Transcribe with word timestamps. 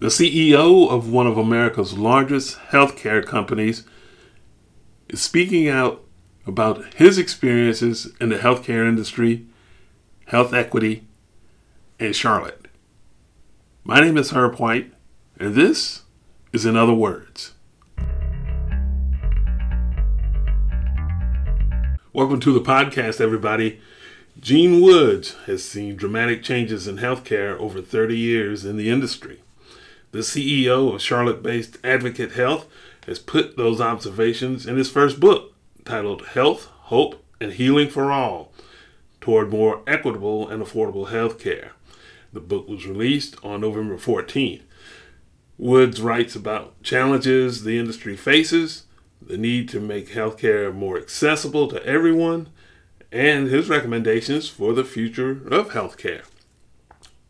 The 0.00 0.06
CEO 0.06 0.88
of 0.88 1.12
one 1.12 1.26
of 1.26 1.36
America's 1.36 1.98
largest 1.98 2.56
healthcare 2.70 3.22
companies 3.22 3.84
is 5.10 5.20
speaking 5.20 5.68
out 5.68 6.02
about 6.46 6.94
his 6.94 7.18
experiences 7.18 8.10
in 8.18 8.30
the 8.30 8.38
healthcare 8.38 8.88
industry, 8.88 9.44
health 10.28 10.54
equity, 10.54 11.06
and 11.98 12.16
Charlotte. 12.16 12.66
My 13.84 14.00
name 14.00 14.16
is 14.16 14.30
Herb 14.30 14.58
White, 14.58 14.90
and 15.38 15.54
this 15.54 16.04
is 16.50 16.64
In 16.64 16.76
Other 16.76 16.94
Words. 16.94 17.52
Welcome 22.14 22.40
to 22.40 22.54
the 22.54 22.64
podcast, 22.64 23.20
everybody. 23.20 23.82
Gene 24.40 24.80
Woods 24.80 25.36
has 25.44 25.62
seen 25.62 25.94
dramatic 25.94 26.42
changes 26.42 26.88
in 26.88 26.96
healthcare 26.96 27.58
over 27.58 27.82
30 27.82 28.16
years 28.16 28.64
in 28.64 28.78
the 28.78 28.88
industry. 28.88 29.42
The 30.12 30.20
CEO 30.20 30.92
of 30.92 31.00
Charlotte 31.00 31.40
based 31.40 31.78
Advocate 31.84 32.32
Health 32.32 32.66
has 33.06 33.20
put 33.20 33.56
those 33.56 33.80
observations 33.80 34.66
in 34.66 34.76
his 34.76 34.90
first 34.90 35.20
book 35.20 35.54
titled 35.84 36.26
Health, 36.26 36.66
Hope, 36.66 37.24
and 37.40 37.52
Healing 37.52 37.88
for 37.88 38.10
All 38.10 38.52
Toward 39.20 39.50
More 39.50 39.82
Equitable 39.86 40.48
and 40.48 40.62
Affordable 40.62 41.10
Healthcare. 41.10 41.70
The 42.32 42.40
book 42.40 42.68
was 42.68 42.86
released 42.86 43.36
on 43.44 43.60
November 43.60 43.96
14th. 43.96 44.62
Woods 45.56 46.00
writes 46.00 46.34
about 46.34 46.82
challenges 46.82 47.62
the 47.62 47.78
industry 47.78 48.16
faces, 48.16 48.86
the 49.22 49.36
need 49.36 49.68
to 49.68 49.78
make 49.78 50.08
healthcare 50.08 50.74
more 50.74 50.98
accessible 50.98 51.68
to 51.68 51.84
everyone, 51.86 52.48
and 53.12 53.46
his 53.46 53.68
recommendations 53.68 54.48
for 54.48 54.72
the 54.72 54.84
future 54.84 55.42
of 55.50 55.70
healthcare. 55.70 56.24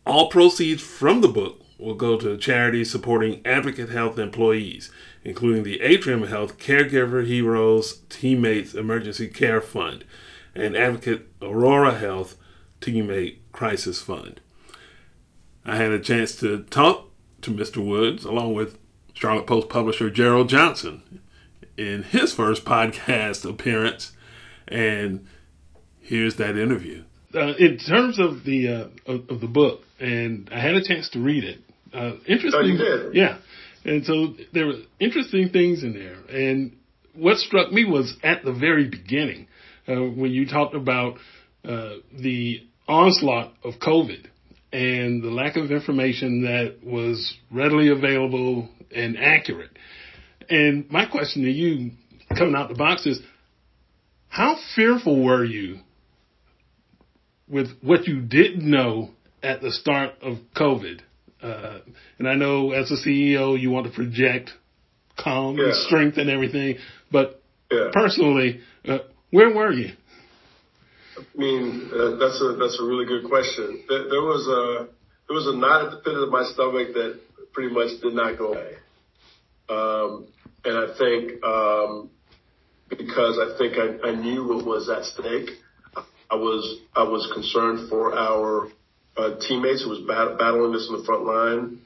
All 0.06 0.30
proceeds 0.30 0.82
from 0.82 1.20
the 1.20 1.28
book 1.28 1.60
will 1.80 1.94
go 1.94 2.18
to 2.18 2.36
charities 2.36 2.90
supporting 2.90 3.40
Advocate 3.44 3.88
Health 3.88 4.18
employees, 4.18 4.90
including 5.24 5.62
the 5.62 5.80
Atrium 5.80 6.24
Health 6.24 6.58
Caregiver 6.58 7.26
Heroes 7.26 8.00
Teammates 8.08 8.74
Emergency 8.74 9.28
Care 9.28 9.60
Fund 9.60 10.04
and 10.54 10.76
Advocate 10.76 11.28
Aurora 11.40 11.94
Health 11.94 12.36
Teammate 12.80 13.38
Crisis 13.52 14.00
Fund. 14.00 14.40
I 15.64 15.76
had 15.76 15.92
a 15.92 16.00
chance 16.00 16.36
to 16.40 16.62
talk 16.64 17.08
to 17.42 17.50
Mr. 17.50 17.84
Woods 17.84 18.24
along 18.24 18.54
with 18.54 18.78
Charlotte 19.12 19.46
Post 19.46 19.68
publisher 19.68 20.10
Gerald 20.10 20.48
Johnson 20.48 21.20
in 21.76 22.02
his 22.02 22.32
first 22.32 22.64
podcast 22.64 23.48
appearance, 23.48 24.12
and 24.68 25.26
here's 25.98 26.36
that 26.36 26.56
interview. 26.56 27.04
Uh, 27.34 27.54
in 27.58 27.78
terms 27.78 28.18
of 28.18 28.44
the 28.44 28.68
uh, 28.68 28.84
of, 29.06 29.30
of, 29.30 29.40
the 29.40 29.46
book, 29.46 29.84
and 30.00 30.48
I 30.52 30.58
had 30.58 30.74
a 30.74 30.82
chance 30.82 31.08
to 31.10 31.20
read 31.20 31.44
it. 31.44 31.60
Uh, 31.92 32.12
interesting, 32.26 32.78
oh, 32.80 33.10
yeah. 33.12 33.38
And 33.84 34.04
so 34.04 34.34
there 34.52 34.66
were 34.66 34.74
interesting 34.98 35.50
things 35.50 35.82
in 35.82 35.94
there. 35.94 36.18
And 36.28 36.76
what 37.14 37.38
struck 37.38 37.72
me 37.72 37.84
was 37.84 38.14
at 38.22 38.44
the 38.44 38.52
very 38.52 38.88
beginning 38.88 39.48
uh, 39.88 39.94
when 39.94 40.30
you 40.30 40.46
talked 40.46 40.74
about 40.74 41.14
uh, 41.64 41.94
the 42.18 42.66
onslaught 42.86 43.52
of 43.64 43.74
COVID 43.74 44.26
and 44.72 45.22
the 45.22 45.30
lack 45.30 45.56
of 45.56 45.70
information 45.70 46.42
that 46.42 46.78
was 46.84 47.36
readily 47.50 47.88
available 47.88 48.68
and 48.94 49.16
accurate. 49.18 49.70
And 50.48 50.90
my 50.90 51.06
question 51.06 51.42
to 51.42 51.50
you, 51.50 51.92
coming 52.36 52.54
out 52.54 52.68
the 52.68 52.74
box, 52.74 53.06
is 53.06 53.20
how 54.28 54.56
fearful 54.76 55.24
were 55.24 55.44
you 55.44 55.80
with 57.48 57.68
what 57.82 58.06
you 58.06 58.20
didn't 58.20 58.68
know 58.68 59.10
at 59.42 59.60
the 59.60 59.72
start 59.72 60.14
of 60.22 60.38
COVID. 60.56 61.00
Uh, 61.42 61.80
and 62.18 62.28
I 62.28 62.34
know 62.34 62.72
as 62.72 62.90
a 62.90 62.96
CEO, 62.96 63.58
you 63.58 63.70
want 63.70 63.86
to 63.86 63.92
project 63.92 64.50
calm 65.18 65.56
yeah. 65.56 65.66
and 65.66 65.74
strength 65.74 66.18
and 66.18 66.28
everything, 66.28 66.76
but 67.10 67.42
yeah. 67.70 67.90
personally, 67.92 68.60
uh, 68.86 68.98
where 69.30 69.54
were 69.54 69.72
you? 69.72 69.92
I 71.16 71.22
mean, 71.38 71.90
uh, 71.92 72.16
that's 72.16 72.40
a 72.40 72.56
that's 72.58 72.78
a 72.80 72.84
really 72.84 73.06
good 73.06 73.28
question. 73.28 73.84
There, 73.88 74.08
there, 74.08 74.22
was 74.22 74.46
a 74.48 74.88
there 75.28 75.34
was 75.34 75.46
a 75.46 75.56
knot 75.56 75.86
at 75.86 75.90
the 75.90 75.96
pit 75.98 76.14
of 76.14 76.30
my 76.30 76.44
stomach 76.44 76.94
that 76.94 77.20
pretty 77.52 77.74
much 77.74 78.00
did 78.00 78.14
not 78.14 78.38
go 78.38 78.54
away, 78.54 78.74
um, 79.68 80.26
and 80.64 80.78
I 80.78 80.96
think 80.96 81.44
um, 81.44 82.10
because 82.88 83.38
I 83.38 83.56
think 83.58 83.74
I, 83.76 84.08
I 84.08 84.14
knew 84.14 84.48
what 84.48 84.64
was 84.64 84.88
at 84.88 85.04
stake. 85.04 85.50
I 86.30 86.36
was 86.36 86.80
I 86.94 87.02
was 87.02 87.30
concerned 87.34 87.88
for 87.90 88.16
our 88.16 88.68
uh, 89.16 89.38
teammates 89.46 89.82
who 89.82 89.90
was 89.90 90.00
bat- 90.06 90.38
battling 90.38 90.72
this 90.72 90.88
in 90.88 90.96
the 90.98 91.04
front 91.04 91.24
line. 91.24 91.80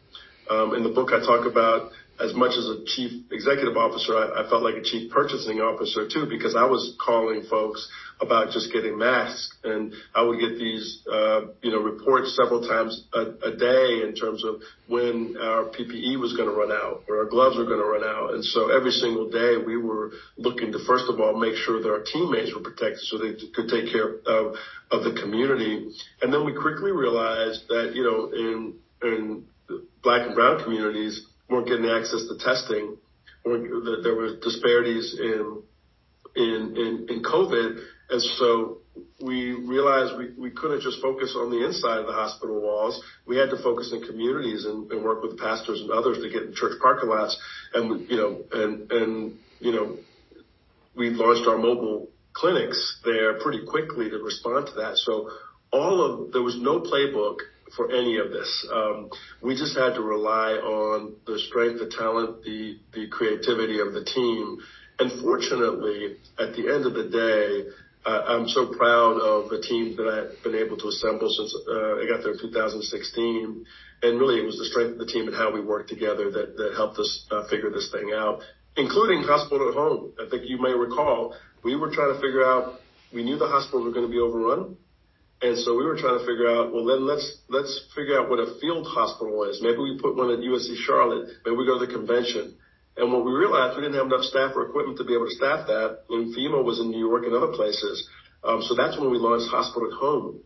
Um, 0.50 0.74
in 0.74 0.82
the 0.82 0.90
book, 0.90 1.10
I 1.12 1.20
talk 1.20 1.46
about 1.46 1.90
as 2.20 2.34
much 2.34 2.56
as 2.56 2.66
a 2.66 2.84
chief 2.84 3.24
executive 3.32 3.76
officer, 3.76 4.16
I, 4.16 4.44
I 4.44 4.48
felt 4.48 4.62
like 4.62 4.76
a 4.76 4.82
chief 4.82 5.10
purchasing 5.10 5.60
officer 5.60 6.06
too, 6.08 6.26
because 6.26 6.54
I 6.54 6.64
was 6.64 6.96
calling 7.04 7.44
folks 7.48 7.88
about 8.20 8.52
just 8.52 8.72
getting 8.72 8.98
masks 8.98 9.56
and 9.64 9.92
I 10.14 10.22
would 10.22 10.38
get 10.38 10.58
these, 10.58 11.02
uh, 11.10 11.40
you 11.62 11.70
know, 11.70 11.80
reports 11.80 12.36
several 12.36 12.66
times 12.66 13.04
a, 13.12 13.56
day 13.56 14.02
in 14.06 14.14
terms 14.14 14.44
of 14.44 14.56
when 14.88 15.36
our 15.40 15.64
PPE 15.64 16.18
was 16.20 16.34
going 16.36 16.48
to 16.48 16.54
run 16.54 16.72
out 16.72 17.04
or 17.08 17.18
our 17.18 17.26
gloves 17.26 17.56
were 17.56 17.64
going 17.64 17.80
to 17.80 17.86
run 17.86 18.04
out. 18.04 18.34
And 18.34 18.44
so 18.44 18.70
every 18.70 18.90
single 18.90 19.30
day 19.30 19.56
we 19.64 19.76
were 19.76 20.12
looking 20.36 20.72
to, 20.72 20.78
first 20.86 21.06
of 21.08 21.20
all, 21.20 21.38
make 21.38 21.54
sure 21.56 21.82
that 21.82 21.88
our 21.88 22.02
teammates 22.02 22.54
were 22.54 22.62
protected 22.62 23.00
so 23.04 23.18
they 23.18 23.34
could 23.54 23.68
take 23.68 23.92
care 23.92 24.16
of, 24.26 24.54
of 24.90 25.04
the 25.04 25.18
community. 25.20 25.90
And 26.22 26.32
then 26.32 26.44
we 26.44 26.52
quickly 26.52 26.92
realized 26.92 27.68
that, 27.68 27.92
you 27.94 28.04
know, 28.04 28.30
in, 28.32 28.74
in 29.02 29.44
black 30.02 30.26
and 30.26 30.34
brown 30.34 30.62
communities, 30.62 31.26
weren't 31.48 31.68
getting 31.68 31.86
access 31.86 32.26
to 32.28 32.38
testing, 32.38 32.96
or 33.44 33.58
that 33.58 34.00
there 34.02 34.14
were 34.14 34.36
disparities 34.40 35.16
in 35.18 35.62
in 36.36 36.76
in, 36.76 37.06
in 37.08 37.22
COVID, 37.22 37.80
and 38.14 38.22
so 38.38 38.78
we 39.20 39.50
realized 39.52 40.16
we, 40.16 40.30
we 40.38 40.50
couldn't 40.50 40.82
just 40.82 41.02
focus 41.02 41.34
on 41.36 41.50
the 41.50 41.66
inside 41.66 41.98
of 41.98 42.06
the 42.06 42.12
hospital 42.12 42.60
walls. 42.60 43.02
We 43.26 43.36
had 43.36 43.50
to 43.50 43.60
focus 43.60 43.92
in 43.92 44.02
communities 44.02 44.64
and, 44.66 44.88
and 44.92 45.02
work 45.02 45.20
with 45.20 45.36
pastors 45.36 45.80
and 45.80 45.90
others 45.90 46.18
to 46.22 46.30
get 46.30 46.42
in 46.44 46.54
church 46.54 46.78
parking 46.80 47.08
lots, 47.08 47.36
and 47.74 48.08
you 48.08 48.16
know, 48.16 48.42
and 48.52 48.92
and 48.92 49.38
you 49.58 49.72
know, 49.72 49.96
we 50.94 51.10
launched 51.10 51.48
our 51.48 51.58
mobile 51.58 52.08
clinics 52.34 53.00
there 53.04 53.40
pretty 53.40 53.66
quickly 53.66 54.10
to 54.10 54.18
respond 54.18 54.68
to 54.68 54.74
that. 54.74 54.96
So 54.98 55.30
all 55.72 56.00
of 56.00 56.32
there 56.32 56.42
was 56.42 56.56
no 56.60 56.80
playbook 56.80 57.38
for 57.74 57.90
any 57.90 58.18
of 58.18 58.30
this. 58.30 58.68
Um, 58.72 59.10
we 59.42 59.56
just 59.56 59.76
had 59.76 59.94
to 59.94 60.02
rely 60.02 60.52
on 60.52 61.16
the 61.26 61.40
strength, 61.40 61.80
the 61.80 61.90
talent, 61.90 62.44
the 62.44 62.78
the 62.92 63.08
creativity 63.08 63.80
of 63.80 63.92
the 63.92 64.04
team. 64.04 64.58
And 64.96 65.10
fortunately, 65.20 66.18
at 66.38 66.54
the 66.54 66.72
end 66.72 66.86
of 66.86 66.94
the 66.94 67.10
day, 67.10 67.68
I'm 68.06 68.48
so 68.48 68.66
proud 68.66 69.16
of 69.16 69.48
the 69.48 69.60
team 69.60 69.96
that 69.96 70.06
I've 70.06 70.42
been 70.44 70.54
able 70.54 70.76
to 70.76 70.88
assemble 70.88 71.30
since 71.30 71.54
uh, 71.66 71.96
I 71.96 72.06
got 72.06 72.22
there 72.22 72.32
in 72.32 72.40
2016. 72.40 73.64
And 74.02 74.20
really, 74.20 74.40
it 74.40 74.44
was 74.44 74.58
the 74.58 74.66
strength 74.66 74.92
of 74.92 74.98
the 74.98 75.06
team 75.06 75.26
and 75.26 75.34
how 75.36 75.52
we 75.52 75.60
worked 75.60 75.88
together 75.88 76.30
that, 76.30 76.74
helped 76.76 76.98
us 76.98 77.26
uh, 77.30 77.48
figure 77.48 77.70
this 77.70 77.90
thing 77.90 78.12
out, 78.12 78.40
including 78.76 79.22
hospital 79.22 79.68
at 79.68 79.74
home. 79.74 80.12
I 80.20 80.28
think 80.28 80.44
you 80.44 80.60
may 80.60 80.72
recall 80.72 81.34
we 81.62 81.76
were 81.76 81.90
trying 81.90 82.12
to 82.12 82.20
figure 82.20 82.44
out. 82.44 82.80
We 83.12 83.24
knew 83.24 83.38
the 83.38 83.46
hospitals 83.46 83.84
were 83.84 83.92
going 83.92 84.06
to 84.06 84.12
be 84.12 84.18
overrun. 84.18 84.76
And 85.40 85.58
so 85.58 85.76
we 85.76 85.84
were 85.84 85.96
trying 85.96 86.18
to 86.18 86.26
figure 86.26 86.48
out, 86.48 86.72
well, 86.72 86.84
then 86.84 87.06
let's, 87.06 87.24
let's 87.48 87.88
figure 87.94 88.18
out 88.18 88.28
what 88.28 88.38
a 88.38 88.58
field 88.60 88.86
hospital 88.88 89.44
is. 89.44 89.60
Maybe 89.62 89.78
we 89.78 89.98
put 90.00 90.16
one 90.16 90.30
at 90.30 90.40
UNC 90.40 90.76
Charlotte. 90.84 91.28
Maybe 91.44 91.56
we 91.56 91.66
go 91.66 91.78
to 91.78 91.86
the 91.86 91.92
convention. 91.92 92.56
And 92.96 93.12
when 93.12 93.24
we 93.24 93.32
realized 93.32 93.76
we 93.76 93.82
didn't 93.82 93.98
have 93.98 94.06
enough 94.06 94.22
staff 94.24 94.52
or 94.54 94.68
equipment 94.68 94.98
to 94.98 95.04
be 95.04 95.14
able 95.14 95.26
to 95.26 95.34
staff 95.34 95.66
that, 95.66 96.04
and 96.10 96.34
FEMA 96.34 96.62
was 96.62 96.78
in 96.78 96.90
New 96.90 96.98
York 96.98 97.24
and 97.24 97.34
other 97.34 97.52
places. 97.52 98.08
Um, 98.44 98.62
so 98.62 98.74
that's 98.74 98.98
when 98.98 99.10
we 99.10 99.18
launched 99.18 99.50
Hospital 99.50 99.90
at 99.90 99.98
Home. 99.98 100.40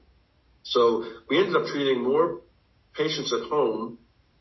So 0.63 1.05
we 1.29 1.39
ended 1.39 1.57
up 1.57 1.67
treating 1.67 2.03
more 2.03 2.41
patients 2.95 3.33
at 3.33 3.49
home, 3.49 3.99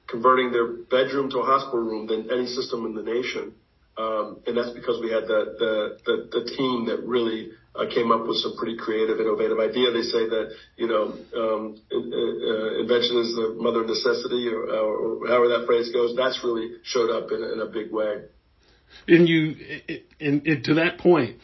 converting 0.07 0.51
their 0.51 0.68
bedroom 0.68 1.29
to 1.31 1.40
a 1.40 1.44
hospital 1.44 1.80
room 1.80 2.07
than 2.07 2.31
any 2.31 2.48
system 2.48 2.86
in 2.86 2.95
the 2.95 3.04
nation. 3.04 3.54
Um, 3.97 4.41
and 4.45 4.55
that's 4.55 4.69
because 4.71 5.01
we 5.01 5.09
had 5.11 5.23
the, 5.23 5.57
the, 5.57 5.97
the, 6.05 6.15
the 6.29 6.55
team 6.55 6.85
that 6.85 7.01
really 7.03 7.49
uh, 7.73 7.85
came 7.94 8.11
up 8.11 8.27
with 8.27 8.38
some 8.38 8.55
pretty 8.55 8.77
creative, 8.77 9.19
innovative 9.19 9.57
idea. 9.59 9.91
They 9.91 10.03
say 10.03 10.29
that, 10.29 10.53
you 10.77 10.88
know, 10.88 11.17
um, 11.33 11.81
uh, 11.91 12.81
invention 12.81 13.17
is 13.17 13.33
the 13.33 13.55
mother 13.57 13.81
of 13.81 13.88
necessity 13.88 14.49
or, 14.49 14.69
or 14.69 15.27
however 15.27 15.47
that 15.57 15.65
phrase 15.65 15.89
goes. 15.91 16.15
That's 16.15 16.39
really 16.44 16.77
showed 16.83 17.09
up 17.09 17.31
in, 17.31 17.44
in 17.44 17.59
a 17.59 17.65
big 17.65 17.91
way. 17.91 18.25
And 19.07 19.27
you, 19.27 19.55
and, 20.19 20.45
and 20.45 20.63
to 20.65 20.75
that 20.75 20.99
point, 20.99 21.38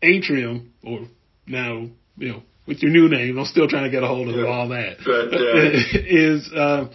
Atrium, 0.00 0.72
or 0.84 1.08
now, 1.46 1.88
you 2.16 2.28
know, 2.28 2.42
with 2.66 2.82
your 2.82 2.92
new 2.92 3.08
name, 3.08 3.38
I'm 3.38 3.46
still 3.46 3.68
trying 3.68 3.84
to 3.84 3.90
get 3.90 4.02
a 4.02 4.06
hold 4.06 4.28
of 4.28 4.36
yeah. 4.36 4.46
all 4.46 4.68
that. 4.68 4.98
But, 5.04 5.34
uh, 5.34 5.98
is, 6.06 6.50
uh, 6.54 6.88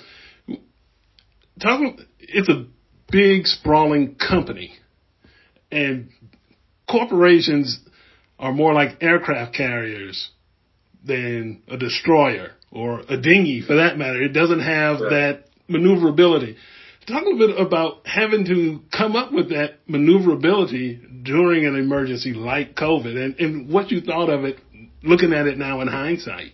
talk, 1.59 1.99
it's 2.19 2.49
a 2.49 2.65
big 3.11 3.45
sprawling 3.45 4.15
company 4.15 4.73
and 5.71 6.09
corporations 6.89 7.79
are 8.37 8.53
more 8.53 8.73
like 8.73 9.01
aircraft 9.01 9.55
carriers 9.55 10.29
than 11.03 11.61
a 11.67 11.77
destroyer 11.77 12.51
or 12.71 13.01
a 13.09 13.17
dinghy 13.17 13.61
for 13.61 13.75
that 13.75 13.97
matter. 13.97 14.21
It 14.21 14.33
doesn't 14.33 14.61
have 14.61 14.99
yeah. 14.99 15.09
that 15.09 15.45
maneuverability. 15.67 16.57
Talk 17.07 17.23
a 17.23 17.29
little 17.29 17.47
bit 17.47 17.59
about 17.59 18.05
having 18.05 18.45
to 18.45 18.81
come 18.95 19.15
up 19.15 19.31
with 19.31 19.49
that 19.49 19.79
maneuverability 19.87 21.01
during 21.23 21.65
an 21.65 21.75
emergency 21.75 22.33
like 22.33 22.75
COVID 22.75 23.17
and, 23.17 23.39
and 23.39 23.69
what 23.69 23.91
you 23.91 24.01
thought 24.01 24.29
of 24.29 24.45
it 24.45 24.59
looking 25.01 25.33
at 25.33 25.47
it 25.47 25.57
now 25.57 25.81
in 25.81 25.87
hindsight. 25.87 26.51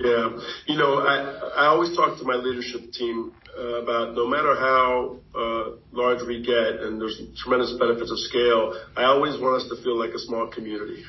Yeah, 0.00 0.30
you 0.66 0.76
know, 0.78 1.00
I 1.00 1.16
I 1.56 1.66
always 1.66 1.96
talk 1.96 2.18
to 2.18 2.24
my 2.24 2.36
leadership 2.36 2.92
team 2.92 3.32
uh, 3.58 3.82
about 3.82 4.14
no 4.14 4.28
matter 4.28 4.54
how 4.54 5.16
uh, 5.34 5.64
large 5.90 6.22
we 6.26 6.40
get, 6.40 6.80
and 6.82 7.00
there's 7.00 7.20
tremendous 7.42 7.74
benefits 7.80 8.10
of 8.10 8.18
scale. 8.20 8.80
I 8.96 9.04
always 9.04 9.40
want 9.40 9.62
us 9.62 9.68
to 9.70 9.82
feel 9.82 9.98
like 9.98 10.10
a 10.10 10.18
small 10.20 10.46
community. 10.46 11.04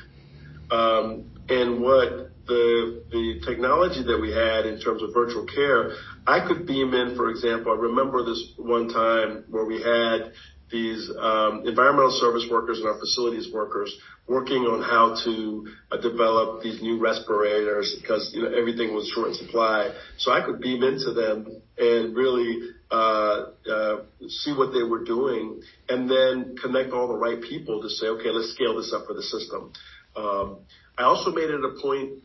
Um, 0.72 1.30
and 1.48 1.80
what 1.80 2.30
the 2.46 3.04
the 3.10 3.40
technology 3.46 4.02
that 4.02 4.18
we 4.20 4.32
had 4.32 4.66
in 4.66 4.80
terms 4.80 5.02
of 5.02 5.10
virtual 5.14 5.46
care, 5.46 5.92
I 6.26 6.46
could 6.46 6.66
beam 6.66 6.92
in, 6.92 7.14
for 7.14 7.30
example. 7.30 7.70
I 7.72 7.76
remember 7.76 8.24
this 8.24 8.54
one 8.56 8.88
time 8.88 9.44
where 9.50 9.66
we 9.66 9.80
had 9.80 10.32
these 10.70 11.10
um, 11.18 11.62
environmental 11.66 12.10
service 12.10 12.46
workers 12.50 12.78
and 12.78 12.86
our 12.86 12.98
facilities 12.98 13.52
workers 13.52 13.96
working 14.28 14.62
on 14.62 14.80
how 14.82 15.16
to 15.24 15.66
uh, 15.90 15.96
develop 16.00 16.62
these 16.62 16.80
new 16.80 17.00
respirators 17.00 17.96
because 18.00 18.30
you 18.32 18.42
know 18.42 18.48
everything 18.56 18.94
was 18.94 19.10
short 19.14 19.28
in 19.28 19.34
supply. 19.34 19.92
So 20.18 20.32
I 20.32 20.44
could 20.44 20.60
beam 20.60 20.82
into 20.82 21.12
them 21.12 21.62
and 21.76 22.14
really 22.14 22.70
uh, 22.90 23.46
uh, 23.70 23.96
see 24.28 24.52
what 24.52 24.72
they 24.72 24.82
were 24.82 25.04
doing, 25.04 25.62
and 25.88 26.08
then 26.08 26.56
connect 26.62 26.92
all 26.92 27.08
the 27.08 27.16
right 27.16 27.40
people 27.40 27.82
to 27.82 27.88
say, 27.88 28.06
okay, 28.06 28.30
let's 28.30 28.52
scale 28.54 28.76
this 28.76 28.92
up 28.94 29.06
for 29.06 29.14
the 29.14 29.22
system. 29.22 29.72
Um, 30.16 30.58
I 30.96 31.04
also 31.04 31.30
made 31.30 31.50
it 31.50 31.60
a 31.64 31.80
point 31.80 32.22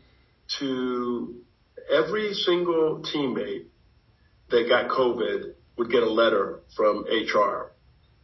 to 0.58 1.34
every 1.90 2.34
single 2.34 3.02
teammate 3.02 3.66
that 4.50 4.68
got 4.68 4.90
COVID 4.90 5.54
would 5.76 5.90
get 5.90 6.02
a 6.02 6.10
letter 6.10 6.60
from 6.76 7.04
HR 7.04 7.72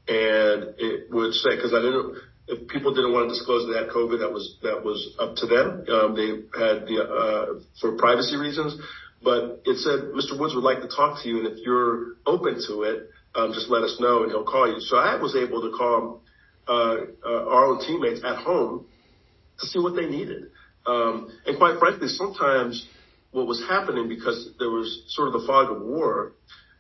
and 0.09 0.75
it 0.79 1.11
would 1.11 1.33
say, 1.35 1.57
cause 1.61 1.73
I 1.73 1.81
didn't, 1.81 2.17
if 2.49 2.69
people 2.69 2.95
didn't 2.95 3.13
want 3.13 3.29
to 3.29 3.35
disclose 3.35 3.71
they 3.71 3.79
had 3.79 3.89
COVID, 3.89 4.19
that 4.19 4.33
was, 4.33 4.59
that 4.63 4.85
was 4.85 5.15
up 5.19 5.37
to 5.37 5.47
them. 5.47 5.87
Um, 5.89 6.17
they 6.17 6.43
had 6.59 6.87
the, 6.87 6.99
uh, 7.03 7.61
for 7.81 7.97
privacy 7.97 8.37
reasons, 8.37 8.81
but 9.23 9.63
it 9.65 9.79
said, 9.79 10.11
Mr. 10.13 10.39
Woods 10.39 10.55
would 10.55 10.65
like 10.65 10.83
to 10.83 10.89
talk 10.89 11.23
to 11.23 11.29
you. 11.29 11.39
And 11.39 11.47
if 11.47 11.65
you're 11.65 12.17
open 12.27 12.59
to 12.67 12.83
it, 12.83 13.11
um, 13.35 13.53
just 13.53 13.71
let 13.71 13.83
us 13.83 13.97
know 14.01 14.25
and 14.25 14.33
he'll 14.33 14.45
call 14.45 14.69
you. 14.69 14.81
So 14.81 14.97
I 14.97 15.17
was 15.17 15.37
able 15.37 15.63
to 15.63 15.77
call, 15.77 16.23
uh, 16.69 16.97
uh, 17.25 17.49
our 17.49 17.67
own 17.67 17.81
teammates 17.81 18.21
at 18.25 18.37
home 18.37 18.87
to 19.61 19.67
see 19.67 19.79
what 19.79 19.95
they 19.95 20.07
needed. 20.07 20.51
Um, 20.87 21.31
and 21.47 21.57
quite 21.59 21.79
frankly, 21.79 22.09
sometimes 22.09 22.87
what 23.31 23.47
was 23.47 23.63
happening 23.69 24.09
because 24.09 24.51
there 24.59 24.71
was 24.71 25.05
sort 25.09 25.29
of 25.29 25.41
the 25.41 25.47
fog 25.47 25.75
of 25.75 25.83
war, 25.83 26.33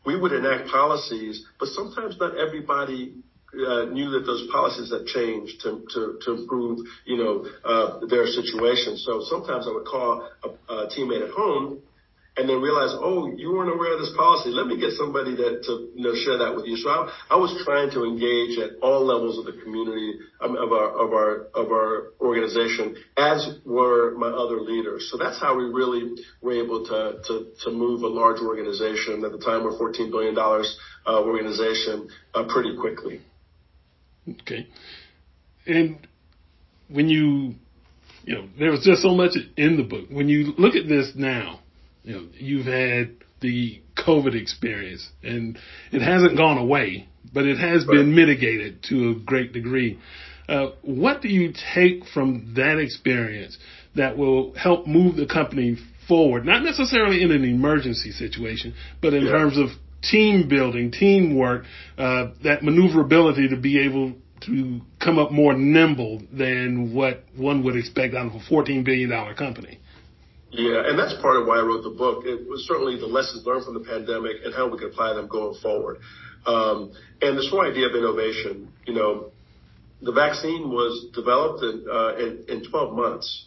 we 0.04 0.18
would 0.18 0.32
enact 0.32 0.68
policies, 0.68 1.44
but 1.58 1.68
sometimes 1.68 2.16
not 2.18 2.36
everybody 2.36 3.14
uh, 3.54 3.84
knew 3.84 4.10
that 4.10 4.24
those 4.24 4.48
policies 4.50 4.90
had 4.90 5.06
changed 5.06 5.60
to, 5.62 5.84
to, 5.92 6.18
to 6.24 6.32
improve, 6.40 6.78
you 7.04 7.18
know, 7.18 7.46
uh, 7.64 8.06
their 8.06 8.26
situation. 8.26 8.96
So 8.96 9.22
sometimes 9.28 9.66
I 9.68 9.72
would 9.72 9.86
call 9.86 10.28
a, 10.42 10.72
a 10.72 10.88
teammate 10.88 11.22
at 11.22 11.30
home 11.30 11.82
and 12.36 12.48
then 12.48 12.62
realize, 12.62 12.96
oh, 12.96 13.28
you 13.36 13.52
weren't 13.52 13.72
aware 13.72 13.92
of 13.92 14.00
this 14.00 14.12
policy. 14.16 14.48
Let 14.50 14.66
me 14.66 14.80
get 14.80 14.92
somebody 14.92 15.36
that 15.36 15.64
to 15.68 15.72
you 15.94 16.02
know 16.02 16.14
share 16.14 16.38
that 16.38 16.56
with 16.56 16.64
you. 16.66 16.76
So 16.76 16.88
I, 16.88 17.12
I 17.30 17.36
was 17.36 17.52
trying 17.64 17.90
to 17.90 18.04
engage 18.04 18.58
at 18.58 18.80
all 18.80 19.04
levels 19.04 19.36
of 19.38 19.44
the 19.44 19.60
community 19.60 20.18
um, 20.40 20.56
of 20.56 20.72
our 20.72 20.88
of 20.96 21.12
our 21.12 21.32
of 21.52 21.68
our 21.70 22.12
organization, 22.20 22.96
as 23.18 23.58
were 23.66 24.16
my 24.16 24.28
other 24.28 24.60
leaders. 24.60 25.08
So 25.12 25.18
that's 25.18 25.38
how 25.40 25.56
we 25.56 25.64
really 25.64 26.16
were 26.40 26.52
able 26.52 26.86
to 26.86 27.20
to 27.26 27.52
to 27.64 27.70
move 27.70 28.02
a 28.02 28.08
large 28.08 28.40
organization 28.40 29.24
at 29.24 29.32
the 29.32 29.38
time 29.38 29.64
we're 29.64 29.76
14 29.76 30.10
billion 30.10 30.34
dollars 30.34 30.78
uh, 31.06 31.20
organization 31.20 32.08
uh, 32.34 32.44
pretty 32.48 32.76
quickly. 32.80 33.20
Okay, 34.40 34.68
and 35.66 35.98
when 36.88 37.10
you 37.10 37.56
you 38.24 38.34
know 38.34 38.48
there 38.58 38.70
was 38.70 38.80
just 38.80 39.02
so 39.02 39.14
much 39.14 39.36
in 39.58 39.76
the 39.76 39.82
book. 39.82 40.08
When 40.08 40.28
you 40.28 40.54
look 40.56 40.76
at 40.76 40.88
this 40.88 41.12
now 41.14 41.61
you 42.04 42.14
know, 42.14 42.28
you've 42.34 42.66
had 42.66 43.16
the 43.40 43.82
COVID 43.96 44.40
experience 44.40 45.08
and 45.22 45.58
it 45.90 46.02
hasn't 46.02 46.36
gone 46.36 46.58
away, 46.58 47.08
but 47.32 47.44
it 47.44 47.58
has 47.58 47.86
right. 47.86 47.96
been 47.96 48.14
mitigated 48.14 48.82
to 48.84 49.10
a 49.10 49.14
great 49.14 49.52
degree. 49.52 49.98
Uh, 50.48 50.70
what 50.82 51.22
do 51.22 51.28
you 51.28 51.52
take 51.74 52.04
from 52.12 52.54
that 52.56 52.78
experience 52.78 53.58
that 53.94 54.16
will 54.16 54.54
help 54.54 54.86
move 54.86 55.16
the 55.16 55.26
company 55.26 55.76
forward? 56.08 56.44
Not 56.44 56.62
necessarily 56.62 57.22
in 57.22 57.30
an 57.30 57.44
emergency 57.44 58.10
situation, 58.10 58.74
but 59.00 59.14
in 59.14 59.24
yeah. 59.24 59.32
terms 59.32 59.58
of 59.58 59.68
team 60.02 60.48
building, 60.48 60.90
teamwork, 60.90 61.64
uh, 61.96 62.28
that 62.42 62.62
maneuverability 62.62 63.48
to 63.48 63.56
be 63.56 63.78
able 63.84 64.14
to 64.40 64.80
come 65.00 65.18
up 65.18 65.30
more 65.30 65.54
nimble 65.54 66.20
than 66.32 66.92
what 66.92 67.24
one 67.36 67.62
would 67.62 67.76
expect 67.76 68.14
out 68.14 68.26
of 68.26 68.34
a 68.34 68.52
$14 68.52 68.84
billion 68.84 69.34
company. 69.36 69.78
Yeah, 70.52 70.84
and 70.84 70.98
that's 70.98 71.14
part 71.22 71.40
of 71.40 71.46
why 71.46 71.58
I 71.58 71.62
wrote 71.62 71.82
the 71.82 71.96
book. 71.96 72.24
It 72.26 72.46
was 72.46 72.66
certainly 72.68 73.00
the 73.00 73.06
lessons 73.06 73.46
learned 73.46 73.64
from 73.64 73.72
the 73.72 73.80
pandemic 73.88 74.44
and 74.44 74.54
how 74.54 74.68
we 74.68 74.76
can 74.78 74.88
apply 74.88 75.14
them 75.14 75.26
going 75.26 75.58
forward. 75.62 75.98
Um, 76.44 76.92
and 77.22 77.38
this 77.38 77.48
whole 77.50 77.62
idea 77.62 77.88
of 77.88 77.94
innovation, 77.96 78.70
you 78.86 78.92
know, 78.92 79.32
the 80.02 80.12
vaccine 80.12 80.68
was 80.68 81.06
developed 81.14 81.62
in, 81.62 81.86
uh, 81.90 82.16
in, 82.16 82.44
in 82.48 82.70
12 82.70 82.94
months. 82.94 83.46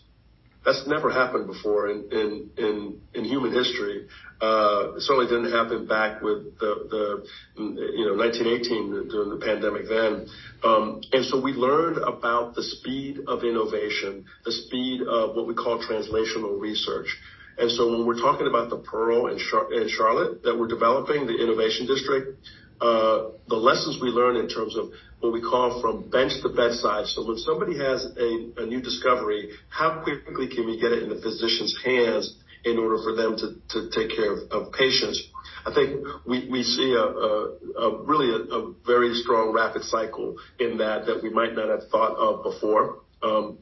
That's 0.66 0.88
never 0.88 1.12
happened 1.12 1.46
before 1.46 1.90
in, 1.90 2.10
in, 2.12 2.50
in, 2.58 3.02
in 3.14 3.24
human 3.24 3.54
history. 3.54 4.08
Uh, 4.42 4.96
it 4.96 5.02
certainly 5.02 5.28
didn't 5.28 5.52
happen 5.52 5.86
back 5.88 6.22
with 6.22 6.58
the, 6.60 6.88
the, 6.90 7.28
you 7.58 8.06
know, 8.06 8.18
1918 8.18 9.10
during 9.10 9.30
the 9.30 9.46
pandemic 9.46 9.88
then. 9.88 10.28
Um, 10.64 11.02
and 11.14 11.24
so 11.26 11.40
we 11.40 11.54
learned 11.54 11.98
about 11.98 12.56
the 12.56 12.64
speed 12.64 13.20
of 13.28 13.44
innovation, 13.44 14.26
the 14.44 14.52
speed 14.52 15.02
of 15.04 15.36
what 15.36 15.48
we 15.48 15.54
call 15.54 15.80
translational 15.80 16.60
research. 16.60 17.16
And 17.58 17.72
so 17.72 17.90
when 17.90 18.06
we're 18.06 18.20
talking 18.20 18.48
about 18.48 18.70
the 18.70 18.78
Pearl 18.78 19.28
in, 19.28 19.38
Char- 19.38 19.72
in 19.72 19.88
Charlotte 19.88 20.44
that 20.44 20.58
we're 20.58 20.68
developing, 20.68 21.28
the 21.28 21.36
innovation 21.36 21.86
district, 21.86 22.38
uh, 22.82 23.32
the 23.48 23.56
lessons 23.56 24.00
we 24.02 24.10
learn 24.10 24.36
in 24.36 24.48
terms 24.48 24.76
of 24.78 24.90
what 25.20 25.32
we 25.32 25.42
call 25.42 25.82
from 25.82 26.10
bench 26.10 26.34
to 26.44 26.50
bedside. 26.50 27.08
So 27.08 27.26
when 27.26 27.38
somebody 27.38 27.78
has 27.78 28.06
a, 28.18 28.64
a 28.64 28.66
new 28.66 28.82
discovery, 28.82 29.52
how 29.70 30.04
quickly 30.04 30.48
can 30.48 30.66
we 30.66 30.80
get 30.80 30.92
it 30.92 31.04
in 31.04 31.10
the 31.10 31.22
physician's 31.22 31.76
hands 31.84 32.36
in 32.66 32.78
order 32.78 32.98
for 33.02 33.16
them 33.16 33.38
to, 33.38 33.56
to 33.70 33.90
take 33.92 34.16
care 34.16 34.34
of, 34.34 34.52
of 34.52 34.74
patients? 34.74 35.24
I 35.66 35.74
think 35.74 36.06
we, 36.26 36.48
we 36.50 36.64
see 36.64 36.94
a, 36.94 37.02
a, 37.02 37.88
a 37.88 38.04
really 38.04 38.30
a, 38.30 38.54
a, 38.54 38.74
very 38.86 39.16
strong 39.16 39.52
rapid 39.52 39.84
cycle 39.84 40.36
in 40.60 40.78
that 40.78 41.08
that 41.08 41.24
we 41.24 41.30
might 41.30 41.56
not 41.56 41.70
have 41.70 41.90
thought 41.90 42.16
of 42.18 42.44
before. 42.44 43.00
Um, 43.24 43.58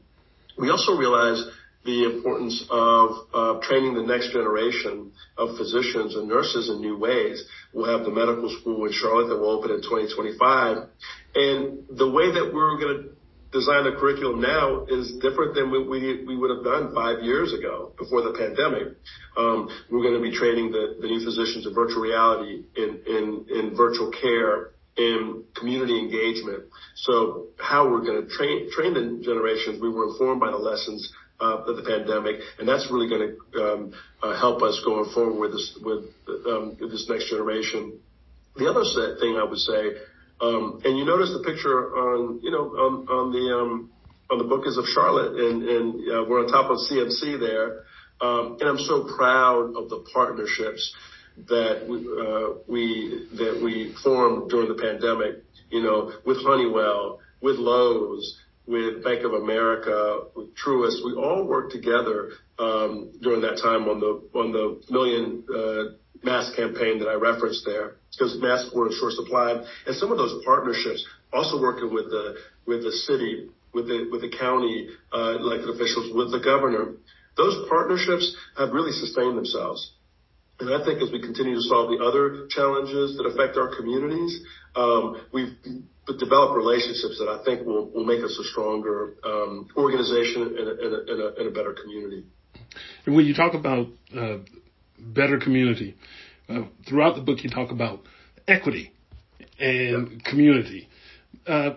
we 0.58 0.70
also 0.70 0.96
realize 0.96 1.42
the 1.84 2.04
importance 2.04 2.64
of 2.70 3.60
training 3.62 3.94
the 3.94 4.02
next 4.02 4.32
generation 4.32 5.12
of 5.36 5.56
physicians 5.56 6.14
and 6.16 6.28
nurses 6.28 6.70
in 6.70 6.80
new 6.80 6.98
ways. 6.98 7.44
We'll 7.72 7.96
have 7.96 8.04
the 8.04 8.12
medical 8.12 8.48
school 8.60 8.86
in 8.86 8.92
Charlotte 8.92 9.28
that 9.28 9.38
will 9.38 9.50
open 9.50 9.70
in 9.70 9.82
2025. 9.82 10.88
And 11.34 11.84
the 11.90 12.10
way 12.10 12.32
that 12.32 12.50
we're 12.54 12.78
going 12.78 13.02
to 13.02 13.14
design 13.54 13.84
the 13.84 13.92
curriculum 13.92 14.40
now 14.40 14.84
is 14.88 15.14
different 15.22 15.54
than 15.54 15.70
what 15.70 15.88
we, 15.88 16.24
we 16.26 16.36
would 16.36 16.50
have 16.50 16.64
done 16.64 16.92
five 16.92 17.22
years 17.22 17.54
ago 17.54 17.92
before 17.96 18.22
the 18.22 18.32
pandemic. 18.32 18.98
Um, 19.36 19.68
we're 19.90 20.02
going 20.02 20.18
to 20.18 20.22
be 20.22 20.34
training 20.34 20.72
the, 20.72 20.98
new 21.00 21.24
physicians 21.24 21.66
in 21.66 21.72
virtual 21.72 22.02
reality, 22.02 22.64
in, 22.76 23.74
virtual 23.76 24.10
care, 24.10 24.74
in 24.96 25.44
community 25.54 25.98
engagement. 25.98 26.64
So 26.96 27.46
how 27.58 27.88
we're 27.88 28.04
going 28.04 28.26
to 28.26 28.28
train, 28.28 28.70
train 28.72 28.94
the 28.94 29.22
generations, 29.24 29.80
we 29.80 29.88
were 29.88 30.10
informed 30.10 30.40
by 30.40 30.50
the 30.50 30.58
lessons 30.58 31.12
of 31.40 31.76
the 31.76 31.82
pandemic, 31.82 32.40
and 32.58 32.68
that's 32.68 32.88
really 32.90 33.08
going 33.08 33.36
to 33.52 33.62
um, 33.62 33.92
uh, 34.22 34.38
help 34.38 34.62
us 34.62 34.80
going 34.84 35.10
forward 35.12 35.38
with 35.38 35.52
this 35.52 35.78
with 35.82 36.04
um, 36.46 36.76
this 36.80 37.06
next 37.08 37.30
generation. 37.30 37.98
The 38.56 38.70
other 38.70 38.84
thing 39.18 39.36
I 39.36 39.44
would 39.44 39.58
say, 39.58 39.98
um, 40.40 40.80
and 40.84 40.96
you 40.96 41.04
notice 41.04 41.32
the 41.32 41.42
picture 41.44 41.96
on 41.96 42.40
you 42.42 42.50
know 42.50 42.70
on, 42.70 43.32
the 43.32 43.90
on 44.30 44.38
the 44.38 44.44
book 44.44 44.66
is 44.66 44.78
of 44.78 44.86
Charlotte, 44.86 45.34
and, 45.38 45.94
uh, 46.10 46.24
we're 46.28 46.40
on 46.40 46.48
top 46.48 46.70
of 46.70 46.78
CMC 46.78 47.38
there, 47.40 47.82
and 48.20 48.62
I'm 48.62 48.78
so 48.78 49.10
proud 49.16 49.76
of 49.76 49.90
the 49.90 50.04
partnerships 50.12 50.94
that 51.48 51.86
we, 51.88 51.98
uh, 51.98 52.62
we 52.68 53.28
that 53.36 53.60
we 53.62 53.94
formed 54.02 54.50
during 54.50 54.68
the 54.68 54.80
pandemic. 54.80 55.42
You 55.70 55.82
know, 55.82 56.12
with 56.24 56.38
Honeywell, 56.42 57.18
with 57.40 57.56
Lowe's, 57.56 58.38
with 58.66 59.04
Bank 59.04 59.24
of 59.24 59.32
America, 59.32 60.20
with 60.34 60.54
Truist. 60.56 61.04
We 61.04 61.12
all 61.12 61.46
worked 61.46 61.72
together 61.72 62.30
um, 62.58 63.12
during 63.20 63.42
that 63.42 63.60
time 63.62 63.88
on 63.88 64.00
the 64.00 64.22
on 64.38 64.52
the 64.52 64.80
million 64.90 65.44
uh, 65.48 65.96
mask 66.22 66.56
campaign 66.56 66.98
that 67.00 67.08
I 67.08 67.14
referenced 67.14 67.64
there, 67.66 67.96
because 68.12 68.38
masks 68.40 68.70
were 68.74 68.86
in 68.88 68.94
short 68.98 69.12
supply, 69.12 69.62
and 69.86 69.96
some 69.96 70.10
of 70.10 70.18
those 70.18 70.42
partnerships 70.44 71.04
also 71.32 71.60
working 71.60 71.92
with 71.92 72.06
the 72.06 72.36
with 72.66 72.82
the 72.82 72.92
city, 72.92 73.50
with 73.74 73.86
the 73.88 74.08
with 74.10 74.22
the 74.22 74.32
county 74.36 74.88
uh, 75.12 75.36
elected 75.38 75.68
officials, 75.74 76.14
with 76.14 76.32
the 76.32 76.40
governor. 76.40 76.94
those 77.36 77.68
partnerships 77.68 78.36
have 78.56 78.70
really 78.70 78.92
sustained 78.92 79.36
themselves. 79.36 79.92
And 80.60 80.72
I 80.72 80.84
think 80.84 81.02
as 81.02 81.10
we 81.10 81.20
continue 81.20 81.56
to 81.56 81.62
solve 81.62 81.90
the 81.90 82.04
other 82.04 82.46
challenges 82.48 83.16
that 83.16 83.24
affect 83.26 83.58
our 83.58 83.74
communities, 83.74 84.40
um, 84.76 85.20
we've 86.08 86.18
developed 86.18 86.56
relationships 86.56 87.18
that 87.18 87.28
I 87.28 87.44
think 87.44 87.66
will, 87.66 87.90
will 87.90 88.04
make 88.04 88.22
us 88.22 88.38
a 88.38 88.44
stronger 88.44 89.14
um, 89.24 89.68
organization 89.76 90.42
and 90.42 90.68
a, 90.68 90.70
and, 90.70 91.22
a, 91.22 91.34
and 91.38 91.48
a, 91.48 91.50
better 91.50 91.74
community. 91.74 92.24
And 93.06 93.14
when 93.14 93.26
you 93.26 93.34
talk 93.34 93.54
about 93.54 93.88
uh, 94.16 94.38
better 94.98 95.38
community, 95.38 95.96
uh, 96.48 96.62
throughout 96.88 97.16
the 97.16 97.22
book 97.22 97.42
you 97.42 97.50
talk 97.50 97.70
about 97.70 98.00
equity 98.46 98.92
and 99.58 100.10
yep. 100.10 100.24
community. 100.24 100.88
Uh, 101.46 101.70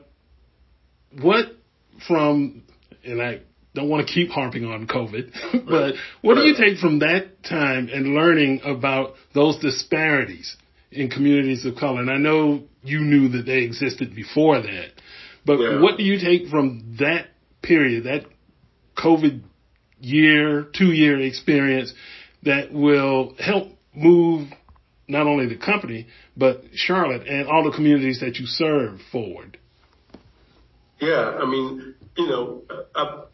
what 1.22 1.46
from, 2.08 2.64
and 3.04 3.22
I 3.22 3.42
don't 3.74 3.90
want 3.90 4.08
to 4.08 4.14
keep 4.14 4.30
harping 4.30 4.66
on 4.66 4.88
COVID, 4.88 5.66
but 5.70 5.96
what 6.22 6.36
do 6.36 6.42
you 6.42 6.56
take 6.56 6.80
from 6.80 7.00
that 7.00 7.44
time 7.44 7.90
and 7.92 8.14
learning 8.14 8.62
about 8.66 9.14
those 9.34 9.58
disparities 9.60 10.56
in 10.98 11.10
communities 11.10 11.66
of 11.66 11.76
color? 11.76 12.02
And 12.02 12.10
I 12.10 12.18
know 12.18 12.64
you 12.84 13.00
knew 13.02 13.30
that 13.30 13.46
they 13.46 13.60
existed 13.60 14.16
before 14.16 14.62
that, 14.62 14.90
but 15.46 15.60
yeah. 15.60 15.82
what 15.82 15.98
do 15.98 16.04
you 16.04 16.20
take 16.20 16.50
from 16.50 16.98
that 17.00 17.28
period, 17.62 18.06
that 18.06 18.26
COVID 18.98 19.42
year, 20.00 20.64
two 20.64 20.92
year 20.92 21.20
experience 21.20 21.94
that 22.44 22.72
will 22.72 23.36
help 23.40 23.70
move 23.94 24.50
not 25.08 25.28
only 25.28 25.48
the 25.48 25.58
company, 25.58 26.08
but 26.36 26.64
Charlotte 26.74 27.28
and 27.28 27.48
all 27.48 27.64
the 27.64 27.76
communities 27.76 28.20
that 28.20 28.38
you 28.38 28.46
serve 28.46 29.00
forward? 29.12 29.58
Yeah, 31.00 31.38
I 31.42 31.46
mean, 31.46 31.96
you 32.18 32.28
know, 32.28 32.64
I've, 32.96 33.26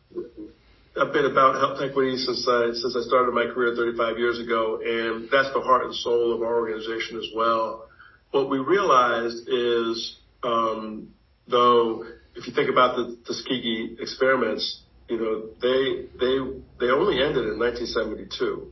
I've 0.95 1.11
been 1.11 1.25
about 1.25 1.55
health 1.55 1.81
equity 1.81 2.17
since 2.17 2.47
I, 2.47 2.69
since 2.73 2.95
I 2.95 3.01
started 3.07 3.33
my 3.33 3.51
career 3.51 3.73
35 3.75 4.19
years 4.19 4.39
ago, 4.39 4.79
and 4.79 5.27
that's 5.31 5.51
the 5.51 5.61
heart 5.61 5.85
and 5.85 5.95
soul 5.95 6.35
of 6.35 6.43
our 6.43 6.55
organization 6.55 7.17
as 7.17 7.25
well. 7.35 7.87
What 8.29 8.49
we 8.49 8.59
realized 8.59 9.47
is, 9.47 10.17
um, 10.43 11.09
though, 11.47 12.05
if 12.35 12.45
you 12.45 12.53
think 12.53 12.69
about 12.69 12.95
the 12.95 13.17
Tuskegee 13.25 13.97
experiments, 13.99 14.81
you 15.09 15.17
know, 15.17 15.49
they, 15.61 16.05
they, 16.19 16.85
they 16.85 16.91
only 16.91 17.23
ended 17.23 17.47
in 17.47 17.57
1972. 17.57 18.71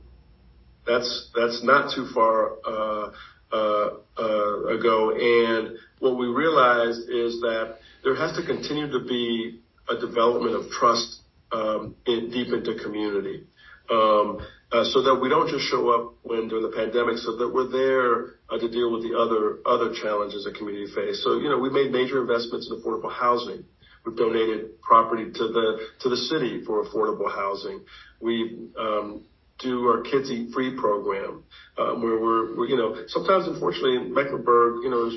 That's 0.86 1.30
that's 1.34 1.62
not 1.62 1.94
too 1.94 2.08
far 2.12 2.52
uh, 2.66 3.10
uh, 3.52 3.90
uh, 4.18 4.64
ago. 4.66 5.10
And 5.10 5.76
what 6.00 6.18
we 6.18 6.26
realized 6.26 7.08
is 7.08 7.40
that 7.40 7.78
there 8.02 8.16
has 8.16 8.36
to 8.36 8.44
continue 8.44 8.90
to 8.90 9.04
be 9.06 9.60
a 9.88 9.96
development 9.96 10.56
of 10.56 10.70
trust 10.70 11.21
um, 11.52 11.96
in, 12.06 12.30
deep 12.30 12.48
into 12.52 12.74
community. 12.82 13.44
Um, 13.90 14.38
uh, 14.72 14.84
so 14.84 15.02
that 15.02 15.20
we 15.20 15.28
don't 15.28 15.48
just 15.50 15.64
show 15.68 15.90
up 15.90 16.14
when 16.22 16.48
during 16.48 16.64
the 16.64 16.74
pandemic, 16.74 17.18
so 17.18 17.36
that 17.36 17.52
we're 17.52 17.68
there 17.68 18.40
uh, 18.48 18.58
to 18.58 18.68
deal 18.70 18.90
with 18.90 19.02
the 19.02 19.12
other 19.12 19.60
other 19.66 19.92
challenges 20.00 20.44
that 20.44 20.54
community 20.54 20.90
face. 20.94 21.22
So 21.22 21.36
you 21.38 21.50
know, 21.50 21.58
we 21.58 21.68
made 21.68 21.92
major 21.92 22.20
investments 22.20 22.70
in 22.70 22.80
affordable 22.80 23.12
housing. 23.12 23.64
We've 24.06 24.16
donated 24.16 24.80
property 24.80 25.30
to 25.30 25.48
the 25.48 25.86
to 26.00 26.08
the 26.08 26.16
city 26.16 26.64
for 26.64 26.84
affordable 26.84 27.30
housing. 27.30 27.84
We've 28.20 28.70
um, 28.78 29.24
do 29.62 29.86
our 29.86 30.02
Kids 30.02 30.30
Eat 30.30 30.52
Free 30.52 30.76
program, 30.76 31.44
um, 31.78 32.02
where 32.02 32.18
we're, 32.18 32.56
we're, 32.56 32.66
you 32.66 32.76
know, 32.76 32.96
sometimes 33.08 33.46
unfortunately 33.46 33.96
in 33.96 34.14
Mecklenburg, 34.14 34.82
you 34.82 34.90
know, 34.90 35.10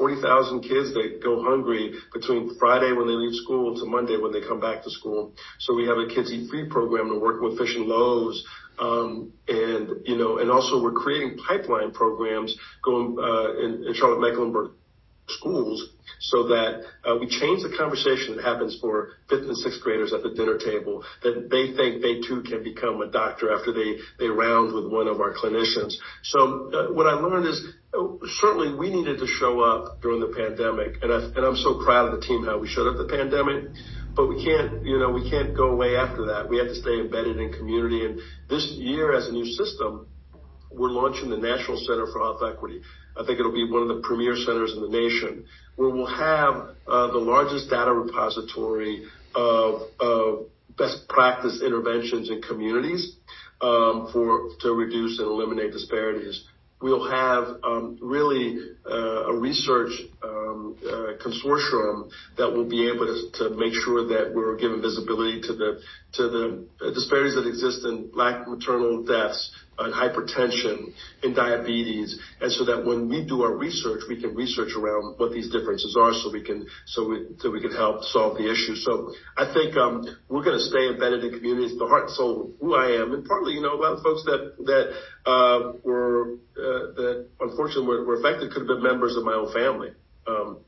40,000 0.00 0.62
kids 0.62 0.94
that 0.94 1.20
go 1.22 1.44
hungry 1.44 1.92
between 2.14 2.56
Friday 2.58 2.92
when 2.92 3.06
they 3.06 3.12
leave 3.12 3.34
school 3.34 3.78
to 3.78 3.84
Monday 3.84 4.16
when 4.16 4.32
they 4.32 4.40
come 4.40 4.58
back 4.58 4.82
to 4.82 4.90
school. 4.90 5.34
So 5.58 5.74
we 5.74 5.86
have 5.86 5.98
a 5.98 6.08
Kids 6.08 6.32
Eat 6.32 6.48
Free 6.48 6.70
program 6.70 7.10
to 7.10 7.20
work 7.20 7.42
with 7.42 7.58
Fish 7.58 7.76
and 7.76 7.84
Loaves. 7.84 8.42
Um, 8.78 9.34
and, 9.46 10.00
you 10.06 10.16
know, 10.16 10.38
and 10.38 10.50
also 10.50 10.82
we're 10.82 10.92
creating 10.92 11.36
pipeline 11.46 11.92
programs 11.92 12.56
going, 12.82 13.18
uh, 13.20 13.60
in, 13.60 13.84
in 13.88 13.92
Charlotte 13.92 14.20
Mecklenburg 14.26 14.72
schools 15.38 15.90
so 16.20 16.48
that 16.48 16.82
uh, 17.04 17.16
we 17.18 17.26
change 17.26 17.62
the 17.62 17.74
conversation 17.76 18.36
that 18.36 18.44
happens 18.44 18.78
for 18.80 19.10
fifth 19.28 19.48
and 19.48 19.56
sixth 19.56 19.80
graders 19.82 20.12
at 20.12 20.22
the 20.22 20.30
dinner 20.30 20.58
table 20.58 21.02
that 21.22 21.48
they 21.50 21.74
think 21.76 22.02
they 22.02 22.20
too 22.26 22.42
can 22.42 22.62
become 22.62 23.00
a 23.00 23.10
doctor 23.10 23.52
after 23.52 23.72
they, 23.72 23.96
they 24.18 24.28
round 24.28 24.74
with 24.74 24.90
one 24.90 25.08
of 25.08 25.20
our 25.20 25.34
clinicians. 25.34 25.94
So 26.24 26.70
uh, 26.72 26.92
what 26.92 27.06
I 27.06 27.14
learned 27.14 27.46
is 27.46 27.62
uh, 27.94 28.20
certainly 28.40 28.76
we 28.76 28.90
needed 28.90 29.18
to 29.18 29.26
show 29.26 29.60
up 29.60 30.02
during 30.02 30.20
the 30.20 30.32
pandemic 30.36 31.02
and, 31.02 31.12
I, 31.12 31.18
and 31.36 31.44
I'm 31.44 31.56
so 31.56 31.82
proud 31.82 32.12
of 32.12 32.20
the 32.20 32.26
team 32.26 32.44
how 32.44 32.58
we 32.58 32.68
showed 32.68 32.86
up 32.86 32.98
the 32.98 33.08
pandemic 33.08 33.70
but 34.14 34.26
we 34.26 34.44
can't, 34.44 34.84
you 34.84 34.98
know, 34.98 35.10
we 35.10 35.30
can't 35.30 35.56
go 35.56 35.70
away 35.70 35.96
after 35.96 36.26
that. 36.26 36.48
We 36.48 36.58
have 36.58 36.66
to 36.66 36.74
stay 36.74 36.98
embedded 36.98 37.38
in 37.38 37.52
community. 37.52 38.04
And 38.04 38.18
this 38.48 38.66
year, 38.76 39.14
as 39.14 39.28
a 39.28 39.32
new 39.32 39.46
system, 39.46 40.08
we're 40.70 40.90
launching 40.90 41.30
the 41.30 41.36
National 41.36 41.76
Center 41.78 42.06
for 42.12 42.20
Health 42.20 42.42
Equity. 42.42 42.80
I 43.16 43.24
think 43.24 43.40
it'll 43.40 43.52
be 43.52 43.70
one 43.70 43.82
of 43.82 43.88
the 43.88 44.02
premier 44.02 44.36
centers 44.36 44.72
in 44.72 44.82
the 44.82 44.88
nation 44.88 45.44
where 45.76 45.90
we'll 45.90 46.06
have 46.06 46.76
uh, 46.86 47.06
the 47.08 47.18
largest 47.18 47.70
data 47.70 47.92
repository 47.92 49.06
of, 49.34 49.82
best 50.78 51.06
practice 51.08 51.62
interventions 51.62 52.30
in 52.30 52.40
communities 52.40 53.16
um, 53.60 54.08
for 54.12 54.48
to 54.60 54.72
reduce 54.72 55.18
and 55.18 55.28
eliminate 55.28 55.72
disparities. 55.72 56.42
We'll 56.80 57.10
have 57.10 57.44
um, 57.62 57.98
really 58.00 58.58
uh, 58.88 59.32
a 59.32 59.36
research 59.36 59.92
um, 60.22 60.76
uh, 60.82 61.22
consortium 61.22 62.10
that 62.38 62.50
will 62.50 62.68
be 62.68 62.88
able 62.88 63.06
to, 63.34 63.50
make 63.50 63.74
sure 63.74 64.06
that 64.08 64.32
we're 64.34 64.56
giving 64.56 64.80
visibility 64.80 65.40
to 65.42 65.54
the 65.54 65.80
to 66.14 66.22
the 66.28 66.92
disparities 66.94 67.34
that 67.34 67.46
exist 67.46 67.84
in 67.84 68.10
black 68.10 68.48
maternal 68.48 69.04
deaths, 69.04 69.50
and 69.80 69.94
hypertension 69.94 70.92
and 71.22 71.34
diabetes. 71.34 72.18
And 72.40 72.52
so 72.52 72.64
that 72.66 72.84
when 72.84 73.08
we 73.08 73.24
do 73.24 73.42
our 73.42 73.56
research, 73.56 74.02
we 74.08 74.20
can 74.20 74.34
research 74.34 74.72
around 74.76 75.18
what 75.18 75.32
these 75.32 75.50
differences 75.50 75.96
are 75.98 76.12
so 76.12 76.30
we 76.32 76.42
can, 76.42 76.66
so 76.86 77.08
we, 77.08 77.26
so 77.38 77.50
we 77.50 77.60
can 77.60 77.72
help 77.72 78.04
solve 78.04 78.36
the 78.36 78.50
issue. 78.50 78.74
So 78.76 79.12
I 79.36 79.52
think, 79.52 79.76
um, 79.76 80.04
we're 80.28 80.44
going 80.44 80.58
to 80.58 80.64
stay 80.64 80.88
embedded 80.88 81.24
in 81.24 81.30
communities, 81.32 81.78
the 81.78 81.86
heart 81.86 82.04
and 82.04 82.12
soul 82.12 82.42
of 82.42 82.50
who 82.60 82.74
I 82.74 83.00
am. 83.00 83.12
And 83.14 83.24
partly, 83.24 83.54
you 83.54 83.62
know, 83.62 83.74
a 83.74 83.80
lot 83.80 83.92
of 83.96 84.02
folks 84.02 84.22
that, 84.24 84.52
that, 84.66 84.86
uh, 85.24 85.72
were, 85.82 86.09
uh, 86.09 86.09
unfortunately 87.50 87.86
were, 87.86 88.18
affected 88.18 88.52
could 88.52 88.60
have 88.60 88.68
been 88.68 88.82
members 88.82 89.16
of 89.16 89.24
my 89.24 89.34
own 89.34 89.52
family. 89.52 89.90
Um, 90.26 90.60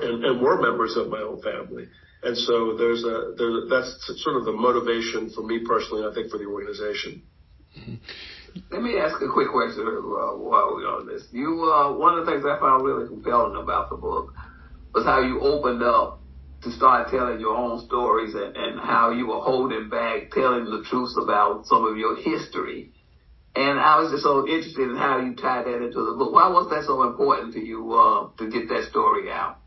and, 0.00 0.24
and 0.24 0.40
were 0.40 0.60
members 0.60 0.96
of 0.96 1.08
my 1.08 1.20
own 1.20 1.40
family. 1.42 1.88
And 2.22 2.36
so 2.36 2.76
there's 2.76 3.04
a, 3.04 3.34
there, 3.36 3.68
that's 3.68 4.12
sort 4.22 4.36
of 4.36 4.44
the 4.44 4.52
motivation 4.52 5.30
for 5.30 5.42
me 5.42 5.60
personally, 5.66 6.02
and 6.02 6.12
I 6.12 6.14
think 6.14 6.30
for 6.30 6.38
the 6.38 6.46
organization. 6.46 7.22
Mm-hmm. 7.78 7.94
Let 8.70 8.82
me 8.82 8.98
ask 8.98 9.20
a 9.20 9.28
quick 9.28 9.48
question 9.52 9.84
uh, 9.84 10.36
while 10.40 10.74
we're 10.74 10.88
on 10.88 11.06
this. 11.06 11.22
You, 11.30 11.70
uh, 11.70 11.96
one 11.96 12.18
of 12.18 12.24
the 12.24 12.32
things 12.32 12.44
I 12.44 12.58
found 12.58 12.84
really 12.84 13.06
compelling 13.06 13.60
about 13.62 13.90
the 13.90 13.96
book 13.96 14.32
was 14.94 15.04
how 15.04 15.20
you 15.20 15.40
opened 15.40 15.82
up 15.82 16.20
to 16.62 16.72
start 16.72 17.10
telling 17.10 17.38
your 17.38 17.54
own 17.54 17.84
stories 17.86 18.34
and, 18.34 18.56
and 18.56 18.80
how 18.80 19.10
you 19.10 19.28
were 19.28 19.40
holding 19.40 19.90
back 19.90 20.30
telling 20.32 20.64
the 20.64 20.84
truth 20.88 21.12
about 21.22 21.66
some 21.66 21.84
of 21.84 21.98
your 21.98 22.16
history. 22.16 22.92
And 23.56 23.80
I 23.80 23.98
was 23.98 24.12
just 24.12 24.22
so 24.22 24.46
interested 24.46 24.90
in 24.90 24.96
how 24.96 25.18
you 25.18 25.34
tied 25.34 25.64
that 25.64 25.80
into 25.80 26.04
the 26.04 26.12
book. 26.12 26.32
Why 26.32 26.48
was 26.48 26.68
that 26.68 26.84
so 26.84 27.02
important 27.08 27.54
to 27.54 27.60
you 27.60 27.92
uh, 27.94 28.28
to 28.36 28.50
get 28.50 28.68
that 28.68 28.84
story 28.90 29.32
out? 29.32 29.58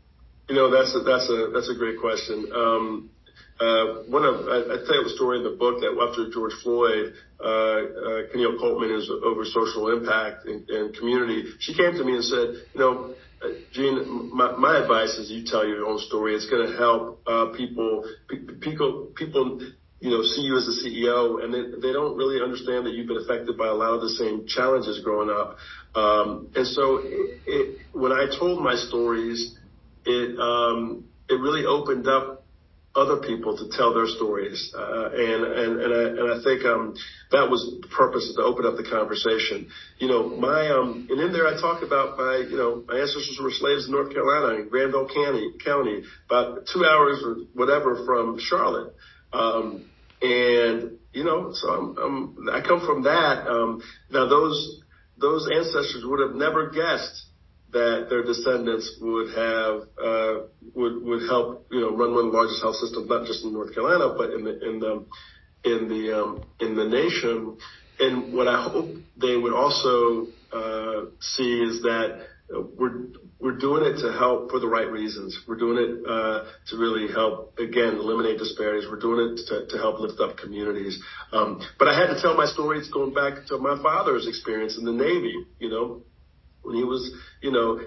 You 0.48 0.54
know, 0.54 0.70
that's 0.70 0.94
a, 0.94 1.00
that's 1.00 1.28
a 1.28 1.50
that's 1.52 1.70
a 1.70 1.74
great 1.74 1.98
question. 2.00 2.46
Um, 2.54 3.10
uh, 3.58 4.06
one 4.06 4.24
of 4.24 4.46
I, 4.46 4.58
I 4.62 4.76
tell 4.86 5.02
the 5.02 5.12
story 5.14 5.38
in 5.38 5.44
the 5.44 5.58
book 5.58 5.80
that 5.82 5.90
after 5.90 6.30
George 6.30 6.54
Floyd, 6.62 7.14
uh, 7.42 7.44
uh, 7.44 8.56
Coltman 8.62 8.96
is 8.96 9.10
over 9.10 9.44
social 9.44 9.90
impact 9.90 10.46
and, 10.46 10.68
and 10.70 10.94
community. 10.96 11.44
She 11.58 11.74
came 11.74 11.92
to 11.92 12.04
me 12.04 12.14
and 12.14 12.24
said, 12.24 12.48
you 12.72 12.80
know, 12.80 13.14
uh, 13.42 13.48
Gene, 13.72 14.30
my, 14.32 14.56
my 14.56 14.78
advice 14.82 15.18
is 15.18 15.30
you 15.30 15.44
tell 15.44 15.66
your 15.66 15.86
own 15.86 15.98
story. 15.98 16.34
It's 16.34 16.48
going 16.48 16.70
to 16.70 16.76
help 16.76 17.22
uh, 17.26 17.46
people, 17.56 18.04
people, 18.60 19.12
people, 19.14 19.60
you 20.00 20.10
know, 20.10 20.22
see 20.22 20.42
you 20.42 20.56
as 20.56 20.66
a 20.66 20.88
CEO, 20.88 21.44
and 21.44 21.52
they, 21.52 21.80
they 21.80 21.92
don't 21.92 22.16
really 22.16 22.42
understand 22.42 22.86
that 22.86 22.92
you've 22.94 23.06
been 23.06 23.18
affected 23.18 23.56
by 23.56 23.68
a 23.68 23.74
lot 23.74 23.94
of 23.94 24.00
the 24.00 24.10
same 24.10 24.46
challenges 24.46 25.00
growing 25.04 25.30
up. 25.30 25.56
Um, 25.94 26.48
and 26.54 26.66
so, 26.66 27.00
it, 27.02 27.40
it, 27.46 27.78
when 27.92 28.12
I 28.12 28.26
told 28.38 28.62
my 28.62 28.76
stories, 28.76 29.56
it 30.06 30.38
um, 30.38 31.04
it 31.28 31.34
really 31.34 31.66
opened 31.66 32.08
up 32.08 32.40
other 32.94 33.18
people 33.22 33.56
to 33.56 33.68
tell 33.76 33.94
their 33.94 34.06
stories. 34.06 34.72
Uh, 34.76 35.10
and, 35.14 35.44
and, 35.44 35.80
and 35.80 35.94
I, 35.94 36.04
and 36.10 36.40
I 36.40 36.42
think, 36.42 36.64
um, 36.64 36.94
that 37.30 37.48
was 37.48 37.78
the 37.80 37.86
purpose 37.86 38.32
to 38.34 38.42
open 38.42 38.66
up 38.66 38.76
the 38.76 38.82
conversation. 38.82 39.70
You 39.98 40.08
know, 40.08 40.26
my, 40.26 40.68
um, 40.70 41.06
and 41.08 41.20
in 41.20 41.32
there 41.32 41.46
I 41.46 41.54
talk 41.60 41.82
about 41.84 42.18
my, 42.18 42.44
you 42.50 42.56
know, 42.56 42.82
my 42.88 42.98
ancestors 42.98 43.38
were 43.40 43.52
slaves 43.52 43.86
in 43.86 43.92
North 43.92 44.12
Carolina 44.12 44.60
in 44.60 44.68
Granville 44.68 45.06
County, 45.06 45.52
County, 45.64 46.02
about 46.26 46.66
two 46.72 46.84
hours 46.84 47.22
or 47.24 47.46
whatever 47.54 48.04
from 48.04 48.38
Charlotte. 48.40 48.92
Um, 49.32 49.90
and, 50.22 50.98
you 51.12 51.24
know, 51.24 51.52
so 51.52 51.68
I'm, 51.68 51.96
I'm, 51.98 52.48
I 52.50 52.60
come 52.60 52.84
from 52.86 53.04
that. 53.04 53.46
Um, 53.46 53.82
now 54.10 54.28
those, 54.28 54.82
those 55.18 55.48
ancestors 55.54 56.02
would 56.04 56.20
have 56.20 56.36
never 56.36 56.70
guessed 56.70 57.26
that 57.72 58.06
their 58.10 58.24
descendants 58.24 58.98
would 59.00 59.28
have 59.34 59.82
uh, 60.02 60.46
would 60.74 61.02
would 61.02 61.28
help 61.28 61.66
you 61.70 61.80
know 61.80 61.96
run 61.96 62.14
one 62.14 62.26
of 62.26 62.32
the 62.32 62.36
largest 62.36 62.62
health 62.62 62.76
systems 62.76 63.08
not 63.08 63.26
just 63.26 63.44
in 63.44 63.52
North 63.52 63.72
Carolina 63.74 64.14
but 64.16 64.30
in 64.30 64.44
the 64.44 64.68
in 64.68 64.80
the 64.80 65.06
in 65.64 65.88
the 65.88 66.20
um, 66.20 66.42
in 66.60 66.74
the 66.74 66.84
nation. 66.84 67.58
And 67.98 68.32
what 68.32 68.48
I 68.48 68.62
hope 68.62 68.88
they 69.16 69.36
would 69.36 69.52
also 69.52 70.28
uh, 70.52 71.10
see 71.20 71.60
is 71.60 71.82
that 71.82 72.26
we're 72.50 73.08
we're 73.40 73.56
doing 73.56 73.84
it 73.84 74.00
to 74.02 74.12
help 74.12 74.50
for 74.50 74.60
the 74.60 74.68
right 74.68 74.90
reasons. 74.90 75.38
We're 75.48 75.56
doing 75.56 75.78
it 75.78 76.06
uh, 76.06 76.44
to 76.68 76.76
really 76.76 77.12
help 77.12 77.58
again 77.58 77.94
eliminate 77.94 78.38
disparities. 78.38 78.88
We're 78.88 79.00
doing 79.00 79.32
it 79.32 79.40
to, 79.48 79.66
to 79.66 79.76
help 79.78 79.98
lift 79.98 80.20
up 80.20 80.36
communities. 80.36 81.02
Um, 81.32 81.60
but 81.78 81.88
I 81.88 81.98
had 81.98 82.12
to 82.12 82.20
tell 82.20 82.36
my 82.36 82.46
stories 82.46 82.90
going 82.90 83.14
back 83.14 83.46
to 83.48 83.58
my 83.58 83.80
father's 83.82 84.28
experience 84.28 84.76
in 84.76 84.84
the 84.84 84.92
Navy. 84.92 85.34
You 85.58 85.70
know, 85.70 86.02
when 86.62 86.76
he 86.76 86.84
was, 86.84 87.10
you 87.40 87.50
know, 87.50 87.80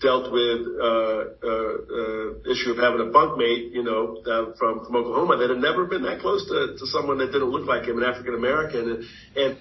dealt 0.00 0.32
with 0.32 0.66
uh, 0.66 1.46
uh, 1.46 1.74
uh, 1.86 2.50
issue 2.50 2.74
of 2.74 2.78
having 2.82 3.00
a 3.00 3.10
bunkmate, 3.14 3.70
you 3.72 3.84
know, 3.84 4.18
uh, 4.26 4.56
from 4.58 4.84
from 4.84 4.96
Oklahoma 4.96 5.36
that 5.38 5.50
had 5.50 5.62
never 5.62 5.86
been 5.86 6.02
that 6.02 6.20
close 6.20 6.44
to, 6.48 6.74
to 6.76 6.86
someone 6.86 7.18
that 7.18 7.30
didn't 7.30 7.50
look 7.50 7.66
like 7.66 7.86
him, 7.86 7.98
an 7.98 8.04
African 8.04 8.34
American, 8.34 8.90
and, 8.90 9.04
and 9.36 9.58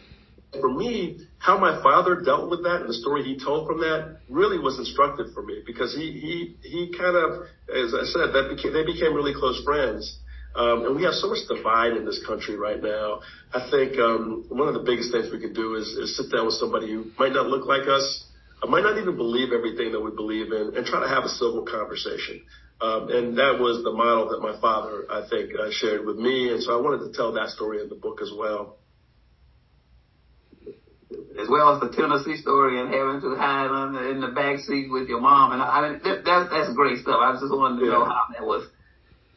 for 0.52 0.74
me, 0.74 1.20
how 1.40 1.58
my 1.58 1.82
father 1.84 2.22
dealt 2.22 2.50
with 2.50 2.64
that 2.64 2.82
and 2.82 2.90
the 2.90 2.94
story 2.94 3.24
he 3.24 3.38
told 3.38 3.68
from 3.68 3.80
that 3.80 4.20
really 4.30 4.60
was 4.60 4.80
instructive 4.80 5.28
for 5.34 5.44
me 5.44 5.62
because 5.66 5.94
he 5.94 6.12
he 6.12 6.56
he 6.68 6.94
kind 6.98 7.16
of, 7.16 7.48
as 7.68 7.94
I 7.94 8.04
said, 8.06 8.34
that 8.34 8.56
became, 8.56 8.74
they 8.74 8.86
became 8.86 9.14
really 9.14 9.34
close 9.34 9.62
friends. 9.64 10.20
Um, 10.56 10.86
and 10.86 10.96
we 10.96 11.04
have 11.04 11.14
so 11.14 11.30
much 11.30 11.46
divide 11.48 11.94
in 11.94 12.06
this 12.06 12.24
country 12.26 12.58
right 12.58 12.82
now. 12.82 13.20
I 13.54 13.70
think 13.70 14.00
um, 14.00 14.46
one 14.50 14.68
of 14.68 14.74
the 14.74 14.82
biggest 14.82 15.12
things 15.12 15.30
we 15.32 15.40
can 15.40 15.54
do 15.54 15.76
is, 15.76 15.86
is 15.90 16.18
sit 16.18 16.32
down 16.32 16.48
with 16.48 16.56
somebody 16.56 16.90
who 16.92 17.12
might 17.20 17.34
not 17.34 17.46
look 17.46 17.68
like 17.68 17.88
us, 17.88 18.26
uh, 18.64 18.68
might 18.68 18.82
not 18.82 18.98
even 18.98 19.16
believe 19.16 19.54
everything 19.54 19.92
that 19.92 20.02
we 20.02 20.10
believe 20.10 20.52
in, 20.52 20.74
and 20.76 20.86
try 20.86 21.00
to 21.00 21.08
have 21.08 21.26
a 21.26 21.30
civil 21.30 21.62
conversation. 21.62 22.42
Um, 22.82 23.10
and 23.12 23.38
that 23.38 23.60
was 23.60 23.84
the 23.84 23.92
model 23.92 24.30
that 24.30 24.42
my 24.42 24.60
father, 24.60 25.06
I 25.12 25.28
think, 25.30 25.52
uh, 25.54 25.70
shared 25.70 26.08
with 26.08 26.18
me. 26.18 26.50
And 26.50 26.64
so 26.64 26.74
I 26.74 26.82
wanted 26.82 27.06
to 27.06 27.14
tell 27.16 27.34
that 27.34 27.50
story 27.50 27.82
in 27.82 27.90
the 27.90 27.96
book 27.96 28.20
as 28.24 28.32
well 28.34 28.78
as 31.40 31.48
well 31.50 31.74
as 31.74 31.80
the 31.80 31.90
Tennessee 31.94 32.36
story 32.36 32.80
and 32.80 32.90
having 32.90 33.22
to 33.22 33.36
hide 33.36 33.70
under 33.70 34.10
in 34.10 34.22
the 34.22 34.30
back 34.30 34.60
seat 34.60 34.90
with 34.90 35.08
your 35.08 35.22
mom. 35.22 35.54
And 35.54 35.62
I, 35.62 35.66
I 35.66 35.80
mean, 35.86 36.02
that, 36.04 36.26
that's 36.26 36.50
that's 36.50 36.74
great 36.74 37.00
stuff. 37.00 37.22
I 37.22 37.38
just 37.38 37.54
wanted 37.54 37.80
to 37.82 37.86
yeah. 37.86 37.94
know 37.94 38.06
how 38.06 38.26
that 38.34 38.44
was, 38.44 38.66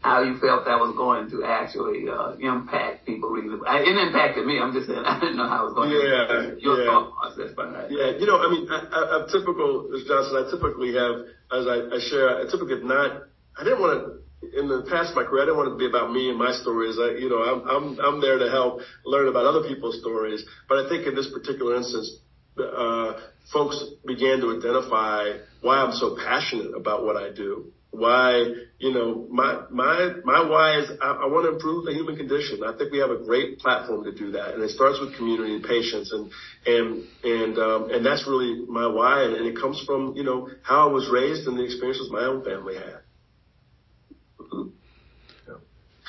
how 0.01 0.23
you 0.23 0.41
felt 0.41 0.65
that 0.65 0.81
was 0.81 0.97
going 0.97 1.29
to 1.31 1.45
actually 1.45 2.09
uh, 2.09 2.41
impact 2.41 3.05
people. 3.05 3.29
Really, 3.29 3.53
it 3.53 3.97
impacted 3.97 4.47
me. 4.47 4.59
I'm 4.59 4.73
just 4.73 4.89
saying 4.89 5.05
I 5.05 5.21
didn't 5.21 5.37
know 5.37 5.49
how 5.49 5.69
it 5.69 5.73
was 5.73 5.77
going 5.77 5.93
yeah, 5.93 6.25
to 6.29 6.57
your 6.57 6.81
yeah. 6.81 6.89
thought 6.89 7.13
process 7.17 7.53
behind 7.53 7.93
Yeah, 7.93 8.17
you 8.17 8.25
know, 8.25 8.41
I 8.41 8.49
mean, 8.49 8.65
I, 8.71 8.81
I, 8.81 9.01
I'm 9.21 9.25
typical, 9.29 9.93
Johnson. 10.09 10.41
I 10.41 10.45
typically 10.49 10.97
have, 10.97 11.29
as 11.53 11.69
I, 11.69 11.93
I 11.93 11.99
share, 12.01 12.41
I 12.41 12.49
typically 12.49 12.81
have 12.81 12.89
not. 12.89 13.29
I 13.59 13.65
didn't 13.65 13.81
want 13.81 13.93
to 14.01 14.30
in 14.43 14.69
the 14.69 14.87
past 14.89 15.15
my 15.15 15.25
career, 15.25 15.43
I 15.43 15.47
didn't 15.47 15.59
want 15.59 15.69
it 15.69 15.73
to 15.73 15.79
be 15.79 15.87
about 15.87 16.13
me 16.13 16.31
and 16.31 16.39
my 16.39 16.53
stories. 16.53 16.99
I, 16.99 17.19
you 17.21 17.29
know, 17.29 17.43
I'm, 17.45 17.61
I'm, 17.69 18.01
I'm 18.01 18.21
there 18.21 18.39
to 18.39 18.51
help 18.51 18.81
learn 19.05 19.29
about 19.29 19.45
other 19.45 19.69
people's 19.69 20.01
stories. 20.01 20.45
But 20.69 20.87
I 20.87 20.89
think 20.89 21.07
in 21.07 21.15
this 21.15 21.31
particular 21.31 21.77
instance, 21.77 22.19
uh, 22.59 23.21
folks 23.53 23.85
began 24.07 24.41
to 24.41 24.57
identify 24.57 25.39
why 25.61 25.77
I'm 25.79 25.93
so 25.93 26.17
passionate 26.17 26.75
about 26.75 27.05
what 27.05 27.17
I 27.17 27.33
do. 27.33 27.73
Why, 27.93 28.45
you 28.79 28.95
know, 28.95 29.27
my, 29.31 29.65
my, 29.69 30.15
my 30.25 30.49
why 30.49 30.79
is 30.79 30.91
I, 31.03 31.11
I 31.11 31.27
want 31.27 31.45
to 31.45 31.55
improve 31.55 31.85
the 31.85 31.93
human 31.93 32.17
condition. 32.17 32.63
I 32.65 32.77
think 32.79 32.93
we 32.93 32.99
have 32.99 33.11
a 33.11 33.19
great 33.19 33.59
platform 33.59 34.05
to 34.05 34.13
do 34.13 34.31
that. 34.33 34.55
And 34.55 34.63
it 34.63 34.71
starts 34.71 35.01
with 35.01 35.17
community 35.17 35.57
and 35.57 35.65
patients. 35.65 36.13
And, 36.13 36.31
and, 36.67 37.05
and, 37.25 37.59
um, 37.59 37.91
and 37.91 38.07
that's 38.07 38.27
really 38.29 38.65
my 38.69 38.87
why. 38.87 39.25
And, 39.25 39.35
and 39.35 39.47
it 39.47 39.61
comes 39.61 39.83
from, 39.85 40.15
you 40.15 40.23
know, 40.23 40.49
how 40.63 40.89
I 40.89 40.93
was 40.93 41.11
raised 41.13 41.49
and 41.49 41.59
the 41.59 41.65
experiences 41.65 42.09
my 42.11 42.25
own 42.25 42.45
family 42.45 42.77
had. 42.77 43.01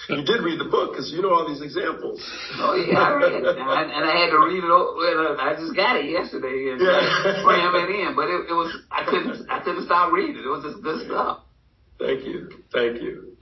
You 0.10 0.24
did 0.26 0.42
read 0.42 0.60
the 0.60 0.66
book 0.66 0.92
because 0.92 1.12
you 1.12 1.22
know 1.22 1.34
all 1.34 1.48
these 1.48 1.62
examples. 1.62 2.20
Oh 2.58 2.74
yeah, 2.76 3.00
I 3.00 3.14
read 3.14 3.34
it, 3.34 3.46
and 3.46 3.70
I, 3.70 3.84
and 3.84 4.04
I 4.06 4.14
had 4.18 4.30
to 4.32 4.40
read 4.40 4.64
it. 4.64 4.72
Over, 4.72 5.38
I 5.40 5.54
just 5.54 5.76
got 5.76 5.96
it 5.98 6.10
yesterday 6.10 6.74
and 6.74 6.82
yeah. 6.82 7.44
cram 7.44 7.76
it 7.76 7.90
in, 7.90 8.16
but 8.16 8.28
it, 8.28 8.50
it 8.50 8.56
was 8.58 8.74
I 8.90 9.06
couldn't 9.06 9.50
I 9.50 9.60
couldn't 9.64 9.86
stop 9.86 10.12
reading. 10.12 10.42
It 10.42 10.48
was 10.48 10.64
just 10.64 10.84
good 10.84 11.06
stuff. 11.06 11.44
Thank 12.00 12.26
you, 12.26 12.50
thank 12.74 13.02
you. 13.02 13.38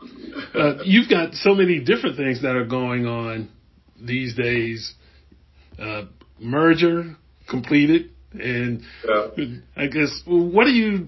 Uh, 0.53 0.83
you've 0.83 1.09
got 1.09 1.33
so 1.33 1.55
many 1.55 1.79
different 1.79 2.17
things 2.17 2.41
that 2.41 2.55
are 2.55 2.65
going 2.65 3.05
on 3.05 3.49
these 3.99 4.35
days. 4.35 4.93
Uh, 5.79 6.05
merger 6.39 7.15
completed, 7.49 8.11
and 8.33 8.81
yeah. 9.07 9.27
I 9.77 9.87
guess 9.87 10.21
what 10.25 10.65
do 10.65 10.71
you 10.71 11.07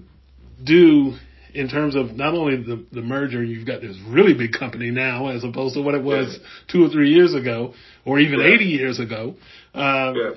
do 0.64 1.14
in 1.54 1.68
terms 1.68 1.94
of 1.94 2.12
not 2.12 2.34
only 2.34 2.56
the, 2.56 2.84
the 2.92 3.02
merger, 3.02 3.42
you've 3.42 3.66
got 3.66 3.80
this 3.80 3.96
really 4.08 4.34
big 4.34 4.52
company 4.52 4.90
now 4.90 5.28
as 5.28 5.44
opposed 5.44 5.74
to 5.74 5.82
what 5.82 5.94
it 5.94 6.02
was 6.02 6.38
yeah. 6.38 6.46
two 6.70 6.84
or 6.84 6.88
three 6.88 7.10
years 7.10 7.34
ago 7.34 7.74
or 8.04 8.18
even 8.18 8.40
yeah. 8.40 8.54
80 8.54 8.64
years 8.64 9.00
ago. 9.00 9.34
Uh, 9.74 10.12
yeah. 10.14 10.30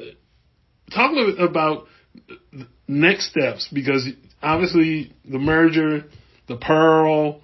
Talk 0.93 1.11
a 1.11 1.15
little 1.15 1.35
bit 1.35 1.49
about 1.49 1.87
next 2.87 3.29
steps 3.29 3.69
because 3.73 4.07
obviously 4.41 5.13
the 5.29 5.39
merger, 5.39 6.05
the 6.47 6.57
Pearl, 6.57 7.41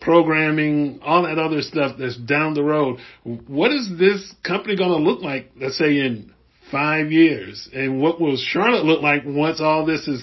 programming, 0.00 1.00
all 1.02 1.22
that 1.22 1.38
other 1.38 1.62
stuff 1.62 1.96
that's 1.98 2.16
down 2.16 2.54
the 2.54 2.62
road. 2.62 2.98
What 3.24 3.72
is 3.72 3.90
this 3.98 4.34
company 4.46 4.76
going 4.76 4.90
to 4.90 5.10
look 5.10 5.22
like, 5.22 5.50
let's 5.60 5.78
say 5.78 5.98
in 5.98 6.32
five 6.70 7.10
years? 7.10 7.68
And 7.72 8.00
what 8.00 8.20
will 8.20 8.36
Charlotte 8.36 8.84
look 8.84 9.02
like 9.02 9.22
once 9.26 9.60
all 9.60 9.86
this 9.86 10.06
is 10.06 10.22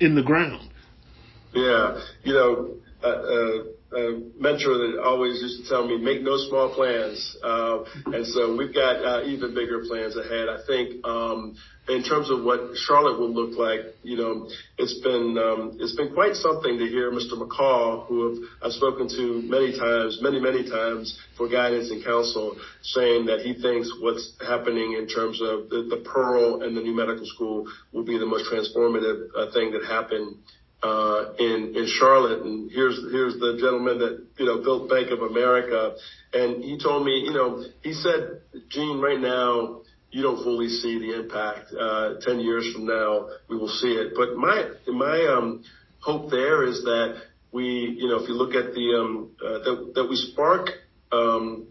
in 0.00 0.14
the 0.14 0.22
ground? 0.22 0.67
Yeah. 1.58 2.00
You 2.22 2.34
know, 2.34 2.74
uh, 3.02 3.06
uh, 3.08 3.62
a 3.90 4.20
mentor 4.38 4.76
that 4.76 5.00
always 5.02 5.40
used 5.40 5.64
to 5.64 5.68
tell 5.68 5.86
me, 5.86 5.96
make 5.96 6.22
no 6.22 6.36
small 6.48 6.74
plans. 6.74 7.36
Uh, 7.42 7.84
and 8.12 8.26
so 8.26 8.54
we've 8.54 8.74
got 8.74 9.02
uh, 9.02 9.24
even 9.24 9.54
bigger 9.54 9.84
plans 9.88 10.14
ahead. 10.16 10.48
I 10.48 10.60
think 10.66 11.04
um, 11.06 11.56
in 11.88 12.02
terms 12.04 12.30
of 12.30 12.44
what 12.44 12.76
Charlotte 12.76 13.18
will 13.18 13.32
look 13.32 13.56
like, 13.56 13.94
you 14.02 14.18
know, 14.18 14.46
it's 14.76 15.00
been 15.00 15.38
um, 15.40 15.78
it's 15.80 15.96
been 15.96 16.12
quite 16.12 16.34
something 16.36 16.76
to 16.76 16.86
hear 16.86 17.10
Mr. 17.10 17.32
McColl, 17.32 18.06
who 18.06 18.28
have, 18.28 18.38
I've 18.62 18.72
spoken 18.72 19.08
to 19.08 19.40
many 19.48 19.72
times, 19.78 20.18
many 20.20 20.38
many 20.38 20.68
times 20.68 21.18
for 21.38 21.48
guidance 21.48 21.90
and 21.90 22.04
counsel, 22.04 22.56
saying 22.82 23.24
that 23.26 23.40
he 23.40 23.54
thinks 23.54 23.90
what's 24.00 24.36
happening 24.46 25.00
in 25.00 25.08
terms 25.08 25.40
of 25.40 25.70
the, 25.70 25.88
the 25.88 26.04
Pearl 26.04 26.62
and 26.62 26.76
the 26.76 26.82
new 26.82 26.94
medical 26.94 27.24
school 27.24 27.64
will 27.92 28.04
be 28.04 28.18
the 28.18 28.26
most 28.26 28.52
transformative 28.52 29.28
uh, 29.34 29.50
thing 29.52 29.72
that 29.72 29.84
happened 29.88 30.36
uh, 30.82 31.32
in 31.38 31.74
in 31.74 31.86
Charlotte, 31.86 32.42
and 32.42 32.70
here's 32.70 32.96
here's 33.10 33.34
the 33.38 33.58
gentleman 33.60 33.98
that 33.98 34.26
you 34.38 34.46
know 34.46 34.62
built 34.62 34.88
Bank 34.88 35.10
of 35.10 35.20
America, 35.20 35.94
and 36.32 36.62
he 36.62 36.78
told 36.78 37.04
me, 37.04 37.22
you 37.24 37.32
know, 37.32 37.64
he 37.82 37.92
said, 37.92 38.42
Gene, 38.68 39.00
right 39.00 39.18
now 39.18 39.82
you 40.10 40.22
don't 40.22 40.42
fully 40.42 40.68
see 40.68 40.98
the 40.98 41.18
impact. 41.18 41.72
Uh, 41.72 42.14
Ten 42.20 42.40
years 42.40 42.72
from 42.72 42.86
now, 42.86 43.28
we 43.48 43.56
will 43.56 43.68
see 43.68 43.92
it. 43.92 44.12
But 44.14 44.36
my 44.36 44.70
my 44.86 45.26
um, 45.36 45.64
hope 46.00 46.30
there 46.30 46.64
is 46.64 46.82
that 46.84 47.22
we, 47.50 47.96
you 47.98 48.08
know, 48.08 48.22
if 48.22 48.28
you 48.28 48.34
look 48.34 48.54
at 48.54 48.72
the 48.72 49.00
um, 49.00 49.30
uh, 49.44 49.58
that 49.58 49.92
that 49.96 50.06
we 50.08 50.16
spark 50.16 50.70
um, 51.10 51.66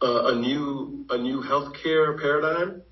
uh, 0.00 0.32
a 0.32 0.34
new 0.36 1.06
a 1.10 1.18
new 1.18 1.42
healthcare 1.42 2.20
paradigm 2.20 2.82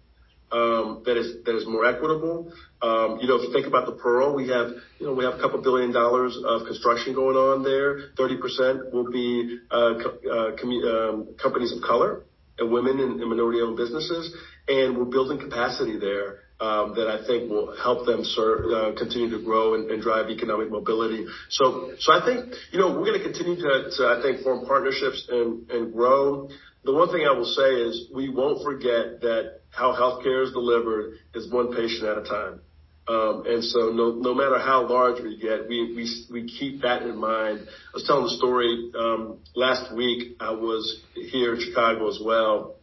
um, 0.52 1.02
that 1.06 1.16
is 1.16 1.44
that 1.44 1.56
is 1.56 1.66
more 1.66 1.84
equitable. 1.86 2.52
Um, 2.82 3.18
you 3.20 3.28
know, 3.28 3.36
if 3.36 3.42
you 3.48 3.52
think 3.52 3.66
about 3.66 3.86
the 3.86 3.92
Pearl, 3.92 4.34
we 4.34 4.48
have 4.48 4.68
you 4.98 5.06
know 5.06 5.14
we 5.14 5.24
have 5.24 5.34
a 5.34 5.40
couple 5.40 5.62
billion 5.62 5.92
dollars 5.92 6.36
of 6.44 6.66
construction 6.66 7.14
going 7.14 7.36
on 7.36 7.62
there. 7.62 8.10
Thirty 8.16 8.36
percent 8.36 8.92
will 8.92 9.10
be 9.10 9.58
uh, 9.70 9.74
uh, 9.74 10.56
commu- 10.56 10.84
um, 10.88 11.34
companies 11.42 11.72
of 11.72 11.82
color 11.82 12.24
and 12.58 12.70
women 12.72 13.00
and, 13.00 13.20
and 13.20 13.30
minority-owned 13.30 13.76
businesses, 13.76 14.34
and 14.68 14.96
we're 14.98 15.04
building 15.04 15.38
capacity 15.38 15.98
there. 15.98 16.40
Um, 16.60 16.92
that 16.94 17.08
I 17.08 17.26
think 17.26 17.48
will 17.50 17.74
help 17.82 18.04
them 18.04 18.20
serve, 18.22 18.70
uh, 18.70 18.92
continue 18.98 19.30
to 19.30 19.42
grow 19.42 19.72
and, 19.76 19.90
and 19.90 20.02
drive 20.02 20.28
economic 20.28 20.70
mobility. 20.70 21.24
So, 21.48 21.94
so 21.98 22.12
I 22.12 22.20
think, 22.26 22.52
you 22.70 22.78
know, 22.78 22.88
we're 22.88 23.06
going 23.06 23.18
to 23.18 23.24
continue 23.24 23.56
to, 23.56 23.88
to, 23.96 24.06
I 24.08 24.20
think, 24.20 24.42
form 24.44 24.66
partnerships 24.66 25.26
and, 25.30 25.70
and 25.70 25.90
grow. 25.90 26.50
The 26.84 26.92
one 26.92 27.08
thing 27.08 27.24
I 27.26 27.32
will 27.32 27.46
say 27.46 27.62
is 27.88 28.10
we 28.14 28.28
won't 28.28 28.62
forget 28.62 29.22
that 29.22 29.59
how 29.70 29.94
healthcare 29.94 30.44
is 30.44 30.52
delivered 30.52 31.14
is 31.34 31.50
one 31.50 31.74
patient 31.74 32.04
at 32.04 32.18
a 32.18 32.24
time. 32.24 32.60
Um, 33.08 33.44
and 33.46 33.64
so 33.64 33.90
no, 33.90 34.12
no 34.12 34.34
matter 34.34 34.58
how 34.58 34.88
large 34.88 35.20
we 35.22 35.36
get, 35.36 35.68
we, 35.68 35.94
we, 35.96 36.08
we 36.30 36.48
keep 36.48 36.82
that 36.82 37.02
in 37.02 37.16
mind. 37.16 37.66
I 37.66 37.90
was 37.94 38.04
telling 38.06 38.24
the 38.24 38.36
story, 38.36 38.92
um, 38.96 39.38
last 39.56 39.94
week 39.96 40.36
I 40.38 40.52
was 40.52 41.00
here 41.14 41.54
in 41.54 41.60
Chicago 41.60 42.08
as 42.08 42.20
well. 42.24 42.76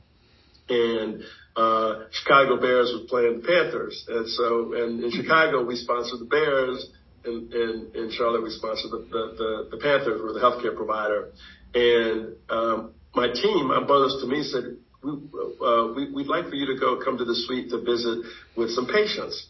And, 0.68 1.24
uh, 1.56 2.06
Chicago 2.12 2.60
Bears 2.60 2.92
was 2.92 3.06
playing 3.10 3.42
the 3.42 3.48
Panthers. 3.48 4.06
And 4.10 4.28
so, 4.28 4.74
and 4.74 5.04
in 5.04 5.12
Chicago 5.12 5.64
we 5.64 5.76
sponsor 5.76 6.18
the 6.18 6.26
Bears. 6.26 6.90
In, 7.26 7.50
in, 7.52 7.92
in 7.96 8.12
Charlotte 8.12 8.44
we 8.44 8.50
sponsor 8.50 8.90
the, 8.90 9.08
the, 9.10 9.36
the, 9.38 9.68
the 9.72 9.78
Panthers. 9.78 10.20
We're 10.22 10.34
the 10.34 10.40
healthcare 10.40 10.76
provider. 10.76 11.32
And, 11.74 12.36
um, 12.50 12.94
my 13.16 13.32
team, 13.32 13.68
my 13.68 13.84
brothers 13.84 14.18
to 14.22 14.28
me, 14.28 14.44
said, 14.44 14.78
we, 15.08 15.66
uh, 15.66 15.94
we, 15.96 16.12
would 16.12 16.28
like 16.28 16.50
for 16.50 16.56
you 16.56 16.68
to 16.68 16.80
go 16.80 16.98
come 17.04 17.18
to 17.18 17.26
the 17.26 17.36
suite 17.36 17.70
to 17.70 17.82
visit 17.82 18.20
with 18.56 18.72
some 18.72 18.88
patients. 18.88 19.48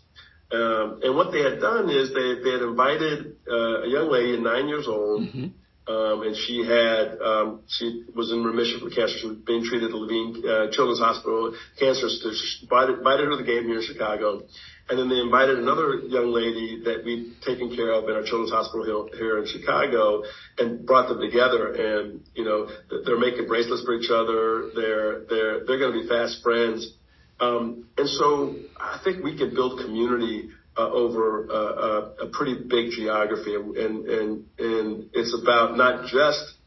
Um, 0.52 1.02
and 1.04 1.16
what 1.16 1.32
they 1.32 1.42
had 1.42 1.60
done 1.60 1.90
is 1.90 2.14
they, 2.14 2.42
they 2.44 2.52
had 2.52 2.62
invited 2.62 3.36
uh, 3.50 3.82
a 3.84 3.90
young 3.90 4.10
lady, 4.10 4.40
nine 4.40 4.68
years 4.70 4.88
old, 4.88 5.24
mm-hmm. 5.24 5.48
Um, 5.88 6.24
and 6.24 6.36
she 6.36 6.66
had, 6.68 7.16
um, 7.24 7.62
she 7.68 8.04
was 8.14 8.32
in 8.32 8.44
remission 8.44 8.82
from 8.82 8.92
cancer. 8.92 9.16
She 9.20 9.28
was 9.28 9.38
being 9.38 9.64
treated 9.64 9.86
at 9.88 9.92
the 9.92 9.98
Levine 9.98 10.44
uh, 10.44 10.68
Children's 10.72 11.00
Hospital 11.00 11.56
Cancer 11.80 12.10
She 12.10 12.64
invited, 12.64 13.00
invited 13.00 13.24
her 13.26 13.32
to 13.32 13.38
the 13.38 13.48
game 13.48 13.64
here 13.64 13.80
in 13.80 13.86
Chicago. 13.88 14.44
And 14.90 15.00
then 15.00 15.08
they 15.08 15.20
invited 15.20 15.60
another 15.60 16.00
young 16.08 16.32
lady 16.32 16.84
that 16.84 17.04
we'd 17.04 17.40
taken 17.42 17.76
care 17.76 17.92
of 17.94 18.08
in 18.10 18.16
our 18.16 18.24
children's 18.24 18.52
hospital 18.52 19.08
here 19.16 19.40
in 19.40 19.48
Chicago 19.48 20.24
and 20.58 20.86
brought 20.86 21.08
them 21.08 21.20
together. 21.20 21.72
And, 21.72 22.22
you 22.36 22.44
know, 22.44 22.68
they're 23.06 23.20
making 23.20 23.48
bracelets 23.48 23.84
for 23.84 23.96
each 23.96 24.12
other. 24.12 24.72
They're, 24.76 25.24
they're, 25.28 25.66
they're 25.66 25.80
going 25.80 25.94
to 25.96 26.02
be 26.04 26.08
fast 26.08 26.44
friends. 26.44 26.96
Um, 27.40 27.88
and 27.98 28.10
so 28.10 28.56
I 28.76 29.00
think 29.04 29.24
we 29.24 29.38
can 29.38 29.54
build 29.54 29.80
community 29.80 30.50
over 30.84 31.48
uh, 31.50 32.26
a 32.26 32.28
pretty 32.32 32.56
big 32.68 32.92
geography. 32.92 33.56
And, 33.56 33.76
and, 33.76 34.46
and 34.60 35.10
it's 35.14 35.38
about 35.42 35.78
not 35.78 36.08
just 36.08 36.58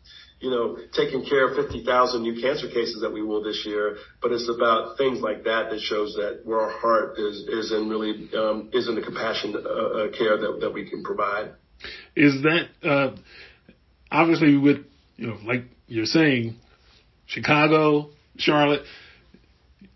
you 0.40 0.48
know, 0.48 0.78
taking 0.94 1.24
care 1.24 1.48
of 1.48 1.56
50,000 1.56 2.22
new 2.22 2.40
cancer 2.40 2.66
cases 2.66 3.02
that 3.02 3.12
we 3.12 3.22
will 3.22 3.42
this 3.42 3.62
year, 3.66 3.98
but 4.22 4.32
it's 4.32 4.48
about 4.48 4.96
things 4.96 5.20
like 5.20 5.44
that 5.44 5.68
that 5.70 5.80
shows 5.80 6.14
that 6.14 6.40
where 6.44 6.60
our 6.60 6.70
heart 6.70 7.18
is, 7.18 7.36
is 7.46 7.72
in 7.72 7.90
really, 7.90 8.30
um, 8.34 8.70
is 8.72 8.88
in 8.88 8.94
the 8.94 9.02
compassion 9.02 9.54
uh, 9.54 9.58
uh, 9.58 10.10
care 10.16 10.38
that, 10.38 10.58
that 10.62 10.72
we 10.72 10.88
can 10.88 11.02
provide. 11.02 11.50
Is 12.16 12.42
that, 12.42 12.68
uh, 12.82 13.16
obviously 14.10 14.56
with, 14.56 14.78
you 15.16 15.26
know, 15.26 15.36
like 15.44 15.64
you're 15.88 16.06
saying, 16.06 16.56
Chicago, 17.26 18.08
Charlotte, 18.38 18.82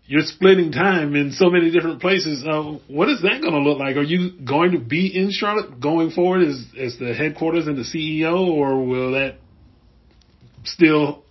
you're 0.07 0.23
splitting 0.23 0.71
time 0.71 1.15
in 1.15 1.31
so 1.31 1.49
many 1.49 1.71
different 1.71 1.99
places. 1.99 2.45
Uh, 2.45 2.77
what 2.87 3.09
is 3.09 3.21
that 3.23 3.41
going 3.41 3.53
to 3.53 3.59
look 3.59 3.79
like? 3.79 3.95
Are 3.95 4.03
you 4.03 4.39
going 4.45 4.71
to 4.71 4.79
be 4.79 5.07
in 5.07 5.31
Charlotte 5.31 5.79
going 5.79 6.11
forward 6.11 6.47
as, 6.47 6.63
as 6.79 6.97
the 6.99 7.13
headquarters 7.13 7.67
and 7.67 7.77
the 7.77 7.81
CEO, 7.81 8.47
or 8.47 8.85
will 8.85 9.13
that 9.13 9.37
still 10.63 11.23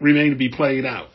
remain 0.00 0.30
to 0.30 0.36
be 0.36 0.48
played 0.48 0.86
out? 0.86 1.08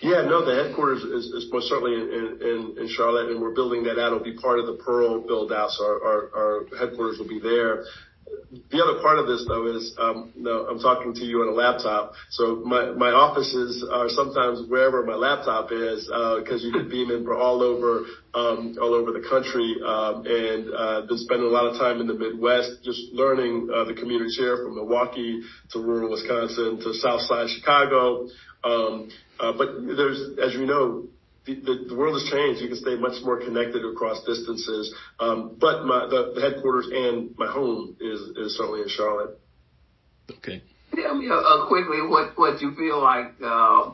Yeah, 0.00 0.22
no, 0.28 0.44
the 0.44 0.62
headquarters 0.62 1.02
is, 1.02 1.26
is 1.26 1.46
most 1.50 1.68
certainly 1.68 1.94
in, 1.94 2.38
in, 2.42 2.76
in 2.78 2.88
Charlotte, 2.88 3.30
and 3.30 3.40
we're 3.40 3.54
building 3.54 3.84
that 3.84 3.98
out. 3.98 4.12
It'll 4.12 4.20
be 4.20 4.36
part 4.36 4.60
of 4.60 4.66
the 4.66 4.74
Pearl 4.74 5.22
build 5.26 5.50
out, 5.50 5.70
so 5.70 5.82
our, 5.82 6.04
our, 6.04 6.30
our 6.36 6.78
headquarters 6.78 7.18
will 7.18 7.28
be 7.28 7.40
there 7.40 7.84
the 8.70 8.82
other 8.82 9.00
part 9.02 9.18
of 9.18 9.26
this 9.26 9.44
though 9.48 9.66
is 9.66 9.94
um, 9.98 10.32
no, 10.36 10.66
I'm 10.66 10.78
talking 10.78 11.14
to 11.14 11.24
you 11.24 11.42
on 11.42 11.48
a 11.48 11.56
laptop, 11.56 12.14
so 12.30 12.56
my 12.64 12.92
my 12.92 13.10
offices 13.10 13.84
are 13.90 14.08
sometimes 14.08 14.68
wherever 14.68 15.04
my 15.04 15.14
laptop 15.14 15.72
is 15.72 16.06
because 16.06 16.62
uh, 16.62 16.66
you 16.66 16.72
can 16.72 16.88
beam 16.88 17.10
in 17.10 17.24
for 17.24 17.34
all 17.34 17.62
over 17.62 18.04
um, 18.34 18.76
all 18.80 18.94
over 18.94 19.12
the 19.12 19.26
country, 19.28 19.76
um, 19.84 20.26
and 20.26 20.74
uh, 20.74 21.06
been 21.06 21.18
spending 21.18 21.46
a 21.46 21.50
lot 21.50 21.66
of 21.66 21.78
time 21.78 22.00
in 22.00 22.06
the 22.06 22.14
Midwest 22.14 22.84
just 22.84 23.00
learning 23.12 23.68
uh, 23.74 23.84
the 23.84 23.94
communities 23.94 24.36
here 24.38 24.56
from 24.56 24.74
Milwaukee 24.76 25.42
to 25.70 25.78
rural 25.80 26.10
Wisconsin 26.10 26.78
to 26.80 26.94
South 26.94 27.22
Side 27.22 27.48
Chicago. 27.50 28.28
Um, 28.62 29.10
uh, 29.38 29.52
but 29.52 29.84
there's, 29.84 30.38
as 30.38 30.54
you 30.54 30.64
know, 30.64 31.04
the, 31.46 31.54
the, 31.54 31.84
the 31.88 31.96
world 31.96 32.20
has 32.20 32.30
changed. 32.30 32.60
You 32.60 32.68
can 32.68 32.78
stay 32.78 32.96
much 32.96 33.22
more 33.22 33.38
connected 33.38 33.84
across 33.84 34.24
distances. 34.24 34.94
Um, 35.20 35.56
but 35.60 35.84
my, 35.84 36.06
the, 36.06 36.32
the 36.34 36.40
headquarters 36.40 36.88
and 36.92 37.34
my 37.36 37.50
home 37.50 37.96
is, 38.00 38.20
is 38.36 38.56
certainly 38.56 38.82
in 38.82 38.88
Charlotte. 38.88 39.38
Okay. 40.30 40.62
Tell 40.94 41.14
me 41.14 41.28
uh, 41.28 41.34
uh 41.34 41.68
quickly 41.68 42.00
what, 42.06 42.38
what 42.38 42.62
you 42.62 42.74
feel 42.74 43.02
like, 43.02 43.34
uh, 43.44 43.92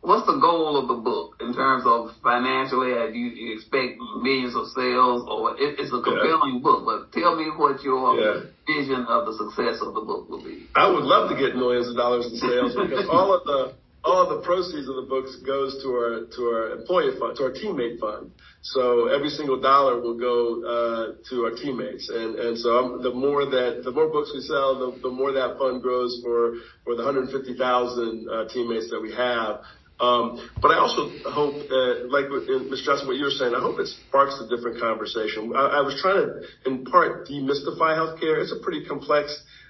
what's 0.00 0.24
the 0.24 0.38
goal 0.38 0.80
of 0.80 0.88
the 0.88 1.02
book 1.02 1.36
in 1.40 1.52
terms 1.52 1.84
of 1.84 2.14
financially? 2.22 2.94
Do 3.12 3.18
you, 3.18 3.28
you 3.34 3.54
expect 3.58 3.98
millions 4.22 4.54
of 4.56 4.70
sales 4.72 5.28
or 5.28 5.58
it, 5.60 5.76
it's 5.76 5.92
a 5.92 6.00
compelling 6.00 6.56
yeah. 6.56 6.64
book, 6.64 6.86
but 6.86 7.12
tell 7.12 7.36
me 7.36 7.50
what 7.52 7.82
your 7.82 8.16
yeah. 8.16 8.48
vision 8.64 9.04
of 9.10 9.26
the 9.26 9.34
success 9.34 9.82
of 9.82 9.92
the 9.92 10.00
book 10.00 10.30
will 10.30 10.42
be. 10.42 10.70
I 10.74 10.88
would 10.88 11.04
love 11.04 11.28
to 11.28 11.36
get 11.36 11.56
millions 11.56 11.90
of 11.90 11.96
dollars 11.96 12.24
in 12.32 12.38
sales 12.38 12.72
because 12.72 13.10
all 13.10 13.34
of 13.34 13.44
the, 13.44 13.74
all 14.06 14.28
the 14.30 14.40
proceeds 14.42 14.88
of 14.88 14.94
the 14.94 15.06
books 15.08 15.36
goes 15.44 15.82
to 15.82 15.88
our 15.90 16.26
to 16.36 16.42
our 16.54 16.78
employee 16.78 17.18
fund, 17.18 17.36
to 17.36 17.44
our 17.44 17.52
teammate 17.52 17.98
fund. 17.98 18.30
So 18.62 19.08
every 19.08 19.28
single 19.30 19.60
dollar 19.60 20.00
will 20.00 20.18
go 20.18 20.62
uh, 20.62 21.04
to 21.30 21.44
our 21.44 21.54
teammates, 21.58 22.08
and 22.08 22.36
and 22.38 22.56
so 22.56 22.70
I'm, 22.78 23.02
the 23.02 23.12
more 23.12 23.44
that 23.44 23.82
the 23.84 23.90
more 23.90 24.08
books 24.08 24.30
we 24.32 24.40
sell, 24.42 24.78
the, 24.78 25.00
the 25.02 25.10
more 25.10 25.32
that 25.32 25.58
fund 25.58 25.82
grows 25.82 26.20
for 26.22 26.54
for 26.84 26.94
the 26.94 27.02
150,000 27.02 28.28
uh, 28.30 28.48
teammates 28.48 28.90
that 28.90 29.00
we 29.02 29.12
have. 29.12 29.60
Um, 29.98 30.50
but 30.60 30.72
I 30.72 30.78
also 30.78 31.08
hope, 31.24 31.56
uh, 31.72 32.12
like 32.12 32.26
Mr. 32.26 32.84
Johnson, 32.84 33.08
what 33.08 33.16
you 33.16 33.24
were 33.24 33.30
saying, 33.30 33.54
I 33.56 33.60
hope 33.60 33.80
it 33.80 33.88
sparks 33.88 34.38
a 34.44 34.46
different 34.54 34.78
conversation. 34.78 35.56
I, 35.56 35.80
I 35.80 35.80
was 35.80 35.96
trying 36.02 36.20
to, 36.20 36.44
in 36.68 36.84
part, 36.84 37.26
demystify 37.26 37.96
healthcare. 37.96 38.36
It's 38.42 38.52
a 38.52 38.62
pretty 38.62 38.84
complex 38.84 39.32
uh, 39.32 39.40
uh, 39.40 39.40
uh, 39.40 39.65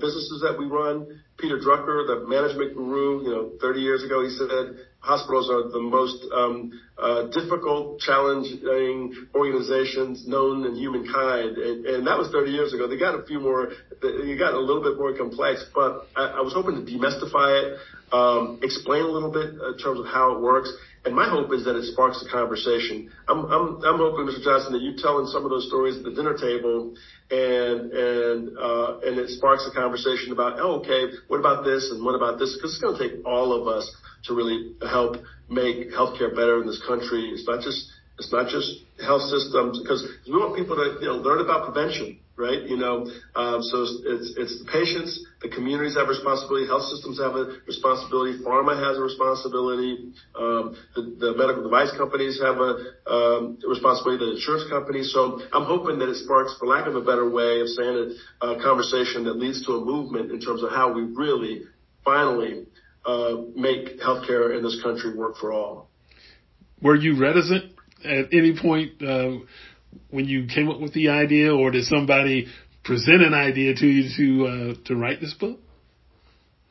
businesses 0.00 0.42
that 0.42 0.56
we 0.58 0.66
run. 0.66 1.20
Peter 1.38 1.58
Drucker, 1.58 2.06
the 2.06 2.24
management 2.26 2.74
guru, 2.74 3.22
you 3.22 3.30
know, 3.30 3.52
30 3.60 3.80
years 3.80 4.02
ago, 4.02 4.24
he 4.24 4.30
said 4.30 4.48
hospitals 5.00 5.50
are 5.50 5.70
the 5.70 5.80
most 5.80 6.24
um, 6.34 6.72
uh, 6.98 7.28
difficult, 7.28 8.00
challenging 8.00 9.14
organizations 9.34 10.26
known 10.26 10.64
in 10.66 10.74
humankind, 10.74 11.56
and, 11.56 12.06
that 12.06 12.18
was 12.18 12.28
30 12.32 12.50
years 12.50 12.72
ago. 12.72 12.88
They 12.88 12.98
got 12.98 13.14
a 13.14 13.24
few 13.24 13.38
more, 13.38 13.70
they 14.02 14.36
got 14.36 14.54
a 14.54 14.58
little 14.58 14.82
bit 14.82 14.98
more 14.98 15.16
complex, 15.16 15.64
but 15.74 16.08
I, 16.16 16.38
I 16.38 16.40
was 16.40 16.54
hoping 16.54 16.74
to 16.74 16.82
demystify 16.82 17.62
it, 17.62 17.78
um, 18.12 18.58
explain 18.62 19.02
a 19.02 19.08
little 19.08 19.30
bit 19.30 19.54
in 19.54 19.78
terms 19.78 20.00
of 20.00 20.06
how 20.06 20.36
it 20.36 20.40
works, 20.40 20.72
and 21.06 21.14
my 21.14 21.28
hope 21.28 21.52
is 21.52 21.64
that 21.64 21.76
it 21.76 21.84
sparks 21.84 22.20
the 22.20 22.28
conversation. 22.28 23.12
I'm, 23.28 23.46
I'm, 23.46 23.80
I'm 23.84 23.98
hoping, 23.98 24.26
Mr. 24.26 24.42
Johnson, 24.42 24.72
that 24.72 24.82
you 24.82 24.96
telling 24.98 25.26
some 25.26 25.44
of 25.44 25.50
those 25.50 25.68
stories 25.68 25.96
at 25.96 26.02
the 26.02 26.10
dinner 26.10 26.36
table 26.36 26.94
and, 27.30 27.92
and, 27.92 28.58
uh, 28.58 28.98
and 29.06 29.16
it 29.16 29.30
sparks 29.30 29.68
a 29.70 29.74
conversation 29.74 30.32
about, 30.32 30.58
oh, 30.58 30.80
okay, 30.80 31.14
what 31.28 31.38
about 31.38 31.64
this 31.64 31.90
and 31.92 32.04
what 32.04 32.16
about 32.16 32.40
this? 32.40 32.56
Because 32.56 32.74
it's 32.74 32.82
going 32.82 32.98
to 32.98 33.08
take 33.08 33.24
all 33.24 33.54
of 33.54 33.68
us 33.68 33.88
to 34.24 34.34
really 34.34 34.74
help 34.82 35.16
make 35.48 35.92
healthcare 35.92 36.34
better 36.34 36.60
in 36.60 36.66
this 36.66 36.82
country. 36.84 37.30
It's 37.30 37.46
not 37.46 37.62
just, 37.62 37.86
it's 38.18 38.32
not 38.32 38.48
just 38.48 38.84
health 39.04 39.22
systems 39.22 39.80
because 39.80 40.06
we 40.26 40.32
want 40.32 40.56
people 40.56 40.76
to, 40.76 40.98
you 41.00 41.06
know, 41.06 41.16
learn 41.16 41.40
about 41.40 41.72
prevention 41.72 42.18
right? 42.36 42.62
You 42.68 42.76
know, 42.76 43.08
um, 43.34 43.62
so 43.62 43.82
it's, 43.82 44.36
it's 44.36 44.60
the 44.60 44.68
patients, 44.70 45.24
the 45.40 45.48
communities 45.48 45.96
have 45.96 46.08
responsibility, 46.08 46.66
health 46.68 46.84
systems 46.92 47.18
have 47.18 47.32
a 47.32 47.56
responsibility, 47.66 48.44
pharma 48.44 48.76
has 48.76 48.98
a 48.98 49.00
responsibility, 49.00 50.12
um, 50.36 50.76
the, 50.94 51.16
the 51.18 51.34
medical 51.36 51.64
device 51.64 51.90
companies 51.96 52.38
have 52.40 52.60
a 52.60 52.76
um, 53.08 53.58
responsibility, 53.66 54.24
the 54.24 54.32
insurance 54.36 54.68
companies. 54.68 55.12
So 55.12 55.40
I'm 55.52 55.64
hoping 55.64 55.98
that 55.98 56.08
it 56.08 56.16
sparks, 56.16 56.56
for 56.60 56.68
lack 56.68 56.86
of 56.86 56.94
a 56.94 57.02
better 57.02 57.28
way 57.28 57.60
of 57.60 57.68
saying 57.68 57.96
it, 57.96 58.08
a 58.44 58.60
conversation 58.62 59.24
that 59.24 59.36
leads 59.40 59.64
to 59.66 59.80
a 59.80 59.84
movement 59.84 60.30
in 60.30 60.40
terms 60.40 60.62
of 60.62 60.70
how 60.70 60.92
we 60.92 61.02
really 61.02 61.64
finally 62.04 62.66
uh, 63.06 63.48
make 63.56 63.98
healthcare 64.00 64.56
in 64.56 64.62
this 64.62 64.80
country 64.82 65.16
work 65.16 65.36
for 65.40 65.52
all. 65.52 65.88
Were 66.82 66.96
you 66.96 67.18
reticent 67.18 67.75
at 68.04 68.32
any 68.32 68.58
point? 68.60 69.02
Uh, 69.02 69.38
when 70.10 70.26
you 70.26 70.46
came 70.46 70.68
up 70.68 70.80
with 70.80 70.92
the 70.92 71.08
idea, 71.08 71.54
or 71.54 71.70
did 71.70 71.84
somebody 71.84 72.46
present 72.84 73.22
an 73.22 73.34
idea 73.34 73.74
to 73.74 73.86
you 73.86 74.08
to 74.16 74.46
uh, 74.46 74.74
to 74.86 74.94
write 74.94 75.20
this 75.20 75.34
book? 75.34 75.58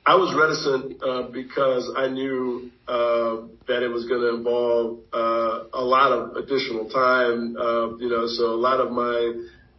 I 0.08 0.16
was 0.16 0.36
reticent 0.38 1.02
uh, 1.02 1.32
because 1.32 1.92
I 1.98 2.08
knew 2.10 2.70
uh, 2.88 3.50
that 3.68 3.82
it 3.82 3.88
was 3.88 4.06
going 4.06 4.22
to 4.22 4.36
involve 4.36 5.00
uh, 5.12 5.64
a 5.74 5.82
lot 5.82 6.12
of 6.12 6.36
additional 6.36 6.90
time. 6.90 7.58
Uh, 7.58 7.98
you 7.98 8.10
know, 8.10 8.28
so 8.28 8.54
a 8.54 8.62
lot 8.62 8.80
of 8.80 8.92
my 8.92 9.34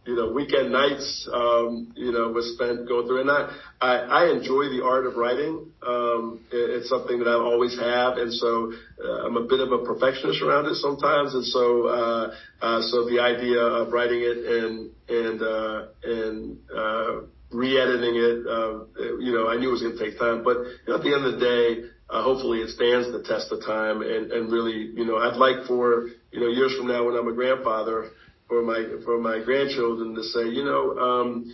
you 0.07 0.15
know, 0.15 0.31
weekend 0.31 0.71
nights, 0.71 1.27
um, 1.33 1.91
you 1.95 2.13
know, 2.13 2.29
was 2.29 2.55
spent 2.55 2.87
going 2.87 3.07
through. 3.07 3.21
And 3.21 3.29
I, 3.29 3.51
I, 3.81 3.93
I 4.23 4.31
enjoy 4.31 4.71
the 4.71 4.81
art 4.83 5.05
of 5.05 5.17
writing. 5.17 5.69
Um, 5.85 6.45
it, 6.49 6.79
it's 6.79 6.89
something 6.89 7.19
that 7.19 7.27
I 7.27 7.35
always 7.35 7.77
have. 7.77 8.17
And 8.17 8.33
so, 8.33 8.71
uh, 9.03 9.27
I'm 9.27 9.35
a 9.35 9.45
bit 9.45 9.59
of 9.59 9.71
a 9.73 9.83
perfectionist 9.83 10.41
around 10.41 10.65
it 10.67 10.75
sometimes. 10.75 11.35
And 11.35 11.45
so, 11.45 11.87
uh, 11.87 12.35
uh, 12.61 12.81
so 12.83 13.05
the 13.09 13.19
idea 13.19 13.59
of 13.59 13.91
writing 13.91 14.21
it 14.23 14.37
and, 14.47 14.89
and, 15.09 15.41
uh, 15.43 15.87
and, 16.03 16.57
uh, 16.71 17.27
re-editing 17.51 18.15
it, 18.15 18.47
uh, 18.47 18.83
you 19.19 19.31
know, 19.31 19.47
I 19.47 19.55
knew 19.55 19.69
it 19.69 19.71
was 19.71 19.81
going 19.81 19.97
to 19.97 20.03
take 20.03 20.19
time, 20.19 20.43
but 20.43 20.57
you 20.57 20.87
know, 20.87 20.95
at 20.95 21.03
the 21.03 21.13
end 21.15 21.23
of 21.23 21.39
the 21.39 21.39
day, 21.39 21.87
uh, 22.09 22.23
hopefully 22.23 22.59
it 22.59 22.69
stands 22.69 23.11
the 23.11 23.23
test 23.23 23.51
of 23.51 23.63
time 23.65 24.01
and, 24.01 24.31
and 24.31 24.51
really, 24.51 24.91
you 24.95 25.05
know, 25.05 25.17
I'd 25.17 25.35
like 25.35 25.65
for, 25.67 26.07
you 26.31 26.39
know, 26.39 26.47
years 26.47 26.75
from 26.75 26.87
now 26.87 27.05
when 27.05 27.15
I'm 27.15 27.27
a 27.27 27.33
grandfather, 27.33 28.11
for 28.47 28.61
my 28.61 28.83
for 29.03 29.19
my 29.19 29.43
grandchildren 29.43 30.15
to 30.15 30.23
say, 30.23 30.47
you 30.47 30.63
know, 30.63 30.97
um, 30.97 31.53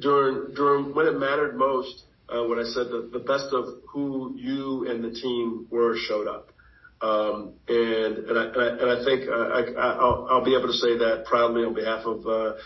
during 0.00 0.54
during 0.54 0.94
when 0.94 1.06
it 1.06 1.18
mattered 1.18 1.56
most, 1.56 2.04
uh, 2.28 2.44
when 2.44 2.58
I 2.58 2.64
said 2.64 2.86
the, 2.88 3.10
the 3.12 3.20
best 3.20 3.52
of 3.52 3.64
who 3.88 4.34
you 4.36 4.86
and 4.88 5.02
the 5.04 5.10
team 5.10 5.66
were 5.70 5.96
showed 5.96 6.28
up. 6.28 6.50
Um, 7.02 7.52
and, 7.68 8.16
and 8.24 8.38
I, 8.38 8.44
and 8.44 8.56
I, 8.56 8.68
and 8.80 8.90
I 8.90 9.04
think 9.04 9.28
uh, 9.28 9.78
I, 9.78 9.82
I'll, 10.00 10.28
I'll 10.30 10.44
be 10.44 10.56
able 10.56 10.68
to 10.68 10.72
say 10.72 10.96
that 10.96 11.26
proudly 11.26 11.62
on 11.62 11.74
behalf 11.74 12.06
of, 12.06 12.26
uh, 12.26 12.56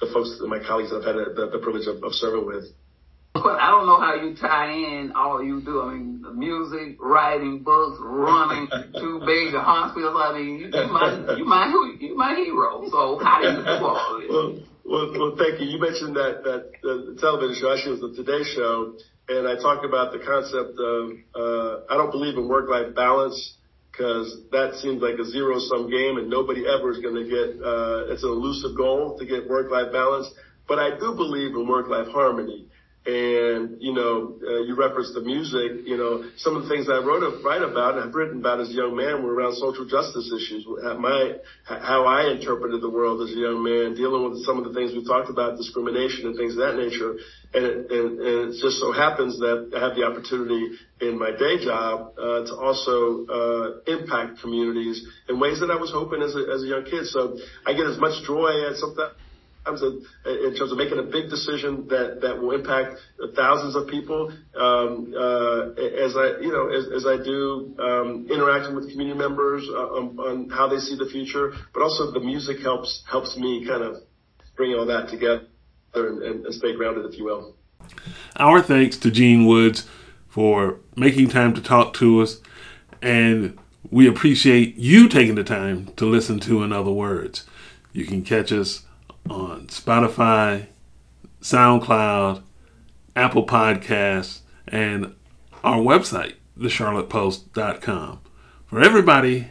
the 0.00 0.06
folks, 0.12 0.36
my 0.46 0.58
colleagues 0.66 0.90
that 0.90 0.98
I've 0.98 1.04
had 1.06 1.36
the, 1.36 1.50
the 1.52 1.58
privilege 1.62 1.86
of, 1.86 2.02
of 2.02 2.12
serving 2.12 2.44
with. 2.44 2.64
But 3.42 3.60
I 3.60 3.70
don't 3.70 3.86
know 3.86 4.00
how 4.00 4.14
you 4.14 4.34
tie 4.36 4.72
in 4.72 5.12
all 5.14 5.42
you 5.42 5.60
do. 5.60 5.82
I 5.82 5.94
mean, 5.94 6.24
music, 6.34 6.96
writing 7.00 7.62
books, 7.62 7.98
running 8.00 8.68
two 9.00 9.20
major 9.20 9.60
hospitals. 9.60 10.16
I 10.16 10.38
mean, 10.38 10.58
you, 10.60 10.66
you 10.66 10.86
my 10.92 11.36
you 11.36 11.44
my 11.44 11.66
you 12.00 12.16
my 12.16 12.34
hero. 12.34 12.88
So 12.90 13.18
how 13.22 13.40
do 13.40 13.48
you 13.48 13.62
do 13.64 13.84
all 13.84 14.20
this? 14.20 14.30
Well, 14.30 14.58
Well, 14.86 15.10
well, 15.18 15.36
thank 15.36 15.60
you. 15.60 15.66
You 15.66 15.80
mentioned 15.80 16.14
that 16.14 16.44
that 16.44 16.70
the 16.82 17.18
television 17.20 17.58
show. 17.60 17.72
Actually, 17.74 17.98
it 17.98 18.02
was 18.02 18.16
the 18.16 18.22
Today 18.22 18.44
Show, 18.54 18.94
and 19.28 19.48
I 19.48 19.56
talked 19.58 19.84
about 19.84 20.12
the 20.12 20.22
concept 20.22 20.78
of 20.78 21.02
uh, 21.34 21.92
I 21.92 21.96
don't 21.98 22.12
believe 22.12 22.38
in 22.38 22.46
work-life 22.46 22.94
balance 22.94 23.56
because 23.90 24.46
that 24.52 24.76
seems 24.76 25.02
like 25.02 25.18
a 25.18 25.24
zero-sum 25.24 25.90
game, 25.90 26.18
and 26.18 26.30
nobody 26.30 26.62
ever 26.68 26.92
is 26.92 26.98
going 26.98 27.18
to 27.18 27.26
get. 27.26 27.58
Uh, 27.58 28.12
it's 28.14 28.22
an 28.22 28.30
elusive 28.30 28.76
goal 28.76 29.18
to 29.18 29.26
get 29.26 29.48
work-life 29.48 29.90
balance, 29.90 30.30
but 30.68 30.78
I 30.78 30.94
do 30.98 31.14
believe 31.16 31.50
in 31.56 31.66
work-life 31.66 32.06
harmony. 32.08 32.65
And, 33.06 33.78
you 33.78 33.94
know, 33.94 34.34
uh, 34.42 34.66
you 34.66 34.74
referenced 34.74 35.14
the 35.14 35.20
music, 35.20 35.86
you 35.86 35.96
know, 35.96 36.26
some 36.38 36.56
of 36.56 36.64
the 36.64 36.68
things 36.68 36.88
I 36.90 36.98
wrote, 36.98 37.22
write 37.44 37.62
about 37.62 37.94
and 37.94 38.06
have 38.06 38.14
written 38.14 38.40
about 38.40 38.58
as 38.58 38.70
a 38.70 38.72
young 38.72 38.96
man 38.96 39.22
were 39.22 39.32
around 39.32 39.54
social 39.54 39.86
justice 39.86 40.26
issues. 40.26 40.66
My, 40.98 41.38
how 41.62 42.04
I 42.04 42.34
interpreted 42.34 42.82
the 42.82 42.90
world 42.90 43.22
as 43.22 43.30
a 43.30 43.38
young 43.38 43.62
man, 43.62 43.94
dealing 43.94 44.28
with 44.28 44.42
some 44.42 44.58
of 44.58 44.64
the 44.66 44.74
things 44.74 44.90
we 44.90 45.06
talked 45.06 45.30
about, 45.30 45.56
discrimination 45.56 46.26
and 46.26 46.36
things 46.36 46.58
of 46.58 46.66
that 46.66 46.74
nature. 46.74 47.14
And 47.54 47.62
it, 47.62 47.76
and, 47.94 48.18
and 48.18 48.50
it 48.50 48.58
just 48.58 48.82
so 48.82 48.90
happens 48.90 49.38
that 49.38 49.70
I 49.70 49.86
have 49.86 49.94
the 49.94 50.02
opportunity 50.02 50.74
in 50.98 51.16
my 51.16 51.30
day 51.30 51.62
job, 51.62 52.10
uh, 52.18 52.42
to 52.42 52.54
also, 52.58 53.22
uh, 53.30 53.66
impact 53.86 54.42
communities 54.42 55.06
in 55.28 55.38
ways 55.38 55.60
that 55.60 55.70
I 55.70 55.78
was 55.78 55.94
hoping 55.94 56.22
as 56.26 56.34
a, 56.34 56.42
as 56.50 56.64
a 56.64 56.66
young 56.66 56.82
kid. 56.90 57.06
So 57.06 57.38
I 57.64 57.70
get 57.72 57.86
as 57.86 58.02
much 58.02 58.26
joy 58.26 58.66
as 58.66 58.82
sometimes 58.82 59.14
of 59.66 59.94
in 60.24 60.54
terms 60.54 60.72
of 60.72 60.78
making 60.78 60.98
a 60.98 61.02
big 61.02 61.28
decision 61.28 61.88
that 61.88 62.38
will 62.40 62.52
impact 62.52 62.98
thousands 63.34 63.74
of 63.74 63.88
people. 63.88 64.32
Um, 64.54 65.14
uh, 65.16 65.72
as 65.72 66.16
I 66.16 66.40
you 66.40 66.52
know 66.52 66.68
as, 66.68 66.86
as 66.94 67.06
I 67.06 67.22
do 67.22 67.74
um, 67.78 68.26
interacting 68.30 68.74
with 68.74 68.90
community 68.90 69.18
members 69.18 69.68
uh, 69.68 69.74
on, 69.74 70.48
how 70.50 70.68
they 70.68 70.78
see 70.78 70.96
the 70.96 71.08
future, 71.10 71.52
but 71.74 71.82
also 71.82 72.12
the 72.12 72.20
music 72.20 72.60
helps 72.60 73.02
helps 73.10 73.36
me 73.36 73.66
kind 73.66 73.82
of 73.82 74.02
bring 74.56 74.74
all 74.74 74.86
that 74.86 75.08
together 75.08 75.46
and, 75.94 76.22
and 76.22 76.54
stay 76.54 76.74
grounded, 76.74 77.04
if 77.06 77.18
you 77.18 77.24
will. 77.24 77.56
Our 78.36 78.62
thanks 78.62 78.96
to 78.98 79.10
Gene 79.10 79.46
Woods 79.46 79.86
for 80.28 80.80
making 80.96 81.28
time 81.28 81.54
to 81.54 81.62
talk 81.62 81.94
to 81.94 82.22
us, 82.22 82.40
and 83.02 83.58
we 83.90 84.08
appreciate 84.08 84.76
you 84.76 85.08
taking 85.08 85.34
the 85.34 85.44
time 85.44 85.86
to 85.96 86.06
listen 86.06 86.40
to 86.40 86.62
In 86.62 86.72
Other 86.72 86.90
Words. 86.90 87.44
You 87.92 88.04
can 88.04 88.22
catch 88.22 88.52
us 88.52 88.85
on 89.30 89.66
Spotify, 89.68 90.66
SoundCloud, 91.40 92.42
Apple 93.14 93.46
Podcasts, 93.46 94.40
and 94.68 95.14
our 95.64 95.78
website, 95.78 96.34
thecharlottepost.com. 96.58 98.20
For 98.66 98.80
everybody 98.80 99.48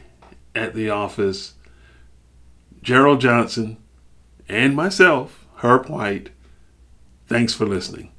at 0.54 0.74
the 0.74 0.90
office, 0.90 1.54
Gerald 2.82 3.22
Johnson, 3.22 3.78
and 4.48 4.76
myself, 4.76 5.46
Herb 5.58 5.88
White, 5.88 6.30
thanks 7.28 7.54
for 7.54 7.66
listening. 7.66 8.12